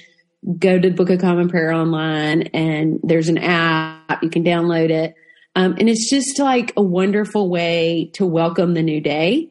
go 0.57 0.79
to 0.79 0.89
Book 0.89 1.11
of 1.11 1.21
Common 1.21 1.47
Prayer 1.47 1.71
online, 1.71 2.41
and 2.53 2.99
there's 3.03 3.29
an 3.29 3.37
app 3.37 4.23
you 4.23 4.31
can 4.31 4.43
download 4.43 4.89
it 4.89 5.13
um, 5.55 5.75
and 5.79 5.89
it's 5.89 6.09
just 6.09 6.37
like 6.39 6.73
a 6.75 6.81
wonderful 6.81 7.49
way 7.49 8.11
to 8.13 8.25
welcome 8.25 8.73
the 8.73 8.83
new 8.83 9.01
day. 9.01 9.49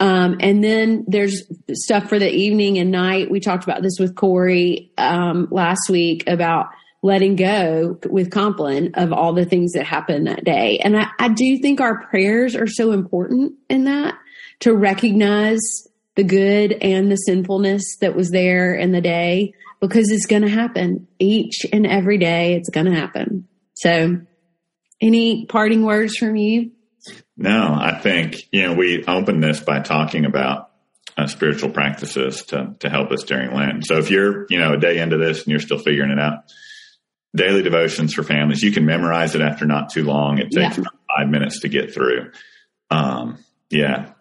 Um, 0.00 0.36
and 0.40 0.62
then 0.62 1.04
there's 1.08 1.42
stuff 1.72 2.08
for 2.08 2.18
the 2.18 2.30
evening 2.30 2.78
and 2.78 2.90
night. 2.90 3.30
We 3.30 3.40
talked 3.40 3.64
about 3.64 3.82
this 3.82 3.98
with 3.98 4.14
Corey 4.14 4.92
um, 4.98 5.48
last 5.50 5.88
week 5.88 6.28
about 6.28 6.68
letting 7.02 7.36
go 7.36 7.98
with 8.08 8.30
Compline 8.30 8.92
of 8.94 9.12
all 9.12 9.32
the 9.32 9.44
things 9.44 9.72
that 9.72 9.84
happened 9.84 10.26
that 10.26 10.44
day. 10.44 10.78
And 10.78 10.96
I, 10.96 11.08
I 11.18 11.28
do 11.28 11.58
think 11.58 11.80
our 11.80 12.06
prayers 12.06 12.56
are 12.56 12.66
so 12.66 12.92
important 12.92 13.54
in 13.68 13.84
that 13.84 14.14
to 14.60 14.74
recognize 14.74 15.60
the 16.16 16.24
good 16.24 16.72
and 16.72 17.10
the 17.10 17.16
sinfulness 17.16 17.96
that 18.00 18.16
was 18.16 18.30
there 18.30 18.74
in 18.74 18.90
the 18.90 19.00
day 19.00 19.52
because 19.80 20.10
it's 20.10 20.26
going 20.26 20.42
to 20.42 20.48
happen 20.48 21.06
each 21.20 21.64
and 21.72 21.86
every 21.86 22.18
day. 22.18 22.54
It's 22.54 22.70
going 22.70 22.86
to 22.86 22.94
happen. 22.94 23.46
So 23.74 24.20
any 25.00 25.46
parting 25.46 25.84
words 25.84 26.16
from 26.16 26.36
you? 26.36 26.72
No, 27.36 27.74
I 27.74 27.98
think, 27.98 28.36
you 28.52 28.62
know, 28.62 28.74
we 28.74 29.04
opened 29.04 29.42
this 29.42 29.60
by 29.60 29.80
talking 29.80 30.24
about 30.24 30.70
uh, 31.16 31.26
spiritual 31.26 31.70
practices 31.70 32.44
to, 32.46 32.74
to 32.80 32.90
help 32.90 33.10
us 33.12 33.22
during 33.22 33.54
Lent. 33.54 33.86
So 33.86 33.98
if 33.98 34.10
you're, 34.10 34.46
you 34.50 34.58
know, 34.58 34.74
a 34.74 34.76
day 34.78 34.98
into 34.98 35.16
this 35.16 35.42
and 35.42 35.48
you're 35.48 35.60
still 35.60 35.78
figuring 35.78 36.10
it 36.10 36.18
out, 36.18 36.52
daily 37.34 37.62
devotions 37.62 38.14
for 38.14 38.22
families, 38.22 38.62
you 38.62 38.72
can 38.72 38.84
memorize 38.84 39.34
it 39.34 39.40
after 39.40 39.66
not 39.66 39.90
too 39.90 40.04
long. 40.04 40.38
It 40.38 40.50
takes 40.50 40.78
yeah. 40.78 40.84
five 41.16 41.28
minutes 41.28 41.60
to 41.60 41.68
get 41.68 41.94
through. 41.94 42.32
Um, 42.90 43.44
yeah. 43.70 44.12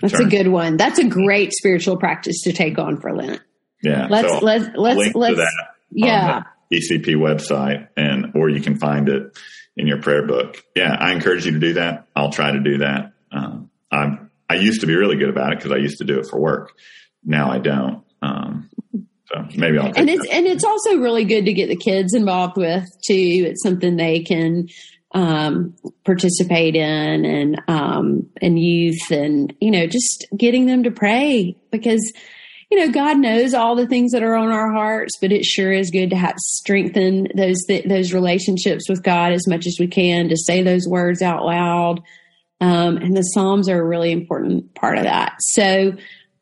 That's 0.00 0.14
Turn. 0.14 0.26
a 0.26 0.30
good 0.30 0.48
one. 0.48 0.76
That's 0.76 0.98
a 0.98 1.08
great 1.08 1.52
spiritual 1.52 1.96
practice 1.96 2.42
to 2.42 2.52
take 2.52 2.78
on 2.78 3.00
for 3.00 3.12
Lent. 3.14 3.40
Yeah. 3.82 4.06
Let's, 4.08 4.28
so 4.28 4.38
let's, 4.40 4.68
let's, 4.74 5.14
let's, 5.14 5.40
yeah. 5.90 6.42
BCP 6.72 7.14
website 7.14 7.88
and, 7.96 8.32
or 8.34 8.48
you 8.48 8.60
can 8.60 8.78
find 8.78 9.08
it 9.08 9.38
in 9.78 9.86
your 9.86 10.02
prayer 10.02 10.26
book. 10.26 10.62
Yeah, 10.74 10.94
I 10.98 11.12
encourage 11.12 11.46
you 11.46 11.52
to 11.52 11.58
do 11.58 11.74
that. 11.74 12.06
I'll 12.14 12.30
try 12.30 12.50
to 12.50 12.60
do 12.60 12.78
that. 12.78 13.12
Um, 13.32 13.70
I 13.90 14.18
I 14.50 14.56
used 14.56 14.80
to 14.80 14.86
be 14.86 14.96
really 14.96 15.16
good 15.16 15.28
about 15.28 15.52
it 15.52 15.58
because 15.58 15.72
I 15.72 15.76
used 15.76 15.98
to 15.98 16.04
do 16.04 16.18
it 16.18 16.26
for 16.28 16.38
work. 16.38 16.72
Now 17.24 17.50
I 17.50 17.58
don't. 17.58 18.02
Um, 18.20 18.68
so 19.26 19.46
maybe 19.56 19.78
I'll. 19.78 19.92
And 19.94 20.10
it's 20.10 20.26
that. 20.26 20.34
and 20.34 20.46
it's 20.46 20.64
also 20.64 20.98
really 20.98 21.24
good 21.24 21.46
to 21.46 21.52
get 21.52 21.68
the 21.68 21.76
kids 21.76 22.14
involved 22.14 22.56
with 22.56 22.84
too. 23.06 23.46
It's 23.46 23.62
something 23.62 23.96
they 23.96 24.20
can 24.20 24.68
um, 25.14 25.74
participate 26.04 26.74
in, 26.74 27.24
and 27.24 27.62
um, 27.68 28.30
and 28.42 28.58
youth, 28.58 29.10
and 29.10 29.54
you 29.60 29.70
know, 29.70 29.86
just 29.86 30.26
getting 30.36 30.66
them 30.66 30.82
to 30.82 30.90
pray 30.90 31.56
because 31.70 32.12
you 32.70 32.78
know, 32.78 32.92
God 32.92 33.18
knows 33.18 33.54
all 33.54 33.76
the 33.76 33.86
things 33.86 34.12
that 34.12 34.22
are 34.22 34.36
on 34.36 34.50
our 34.50 34.70
hearts, 34.72 35.16
but 35.20 35.32
it 35.32 35.44
sure 35.44 35.72
is 35.72 35.90
good 35.90 36.10
to 36.10 36.16
have 36.16 36.36
strengthen 36.38 37.28
those 37.34 37.64
th- 37.66 37.86
those 37.86 38.12
relationships 38.12 38.88
with 38.88 39.02
God 39.02 39.32
as 39.32 39.46
much 39.48 39.66
as 39.66 39.78
we 39.80 39.86
can 39.86 40.28
to 40.28 40.36
say 40.36 40.62
those 40.62 40.86
words 40.86 41.22
out 41.22 41.44
loud. 41.44 42.02
Um, 42.60 42.96
and 42.98 43.16
the 43.16 43.22
Psalms 43.22 43.68
are 43.68 43.80
a 43.80 43.86
really 43.86 44.12
important 44.12 44.74
part 44.74 44.98
of 44.98 45.04
that. 45.04 45.36
So 45.40 45.94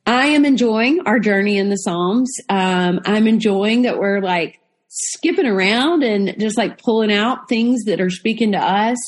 I 0.06 0.26
am 0.28 0.44
enjoying 0.44 1.00
our 1.06 1.20
journey 1.20 1.58
in 1.58 1.68
the 1.68 1.76
Psalms. 1.76 2.32
Um, 2.48 3.00
I'm 3.04 3.28
enjoying 3.28 3.82
that 3.82 3.98
we're 3.98 4.20
like 4.20 4.60
skipping 4.88 5.46
around 5.46 6.02
and 6.02 6.34
just 6.40 6.56
like 6.56 6.82
pulling 6.82 7.12
out 7.12 7.48
things 7.48 7.84
that 7.84 8.00
are 8.00 8.10
speaking 8.10 8.52
to 8.52 8.58
us. 8.58 8.98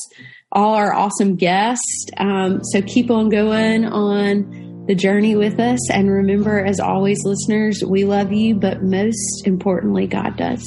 All 0.52 0.74
our 0.74 0.94
awesome 0.94 1.36
guests. 1.36 2.06
Um, 2.16 2.62
so 2.62 2.80
keep 2.82 3.10
on 3.10 3.28
going 3.28 3.84
on 3.84 4.67
the 4.88 4.94
journey 4.94 5.36
with 5.36 5.60
us. 5.60 5.90
And 5.90 6.10
remember, 6.10 6.64
as 6.64 6.80
always, 6.80 7.18
listeners, 7.24 7.84
we 7.86 8.04
love 8.04 8.32
you, 8.32 8.54
but 8.54 8.82
most 8.82 9.42
importantly, 9.44 10.06
God 10.06 10.36
does. 10.36 10.64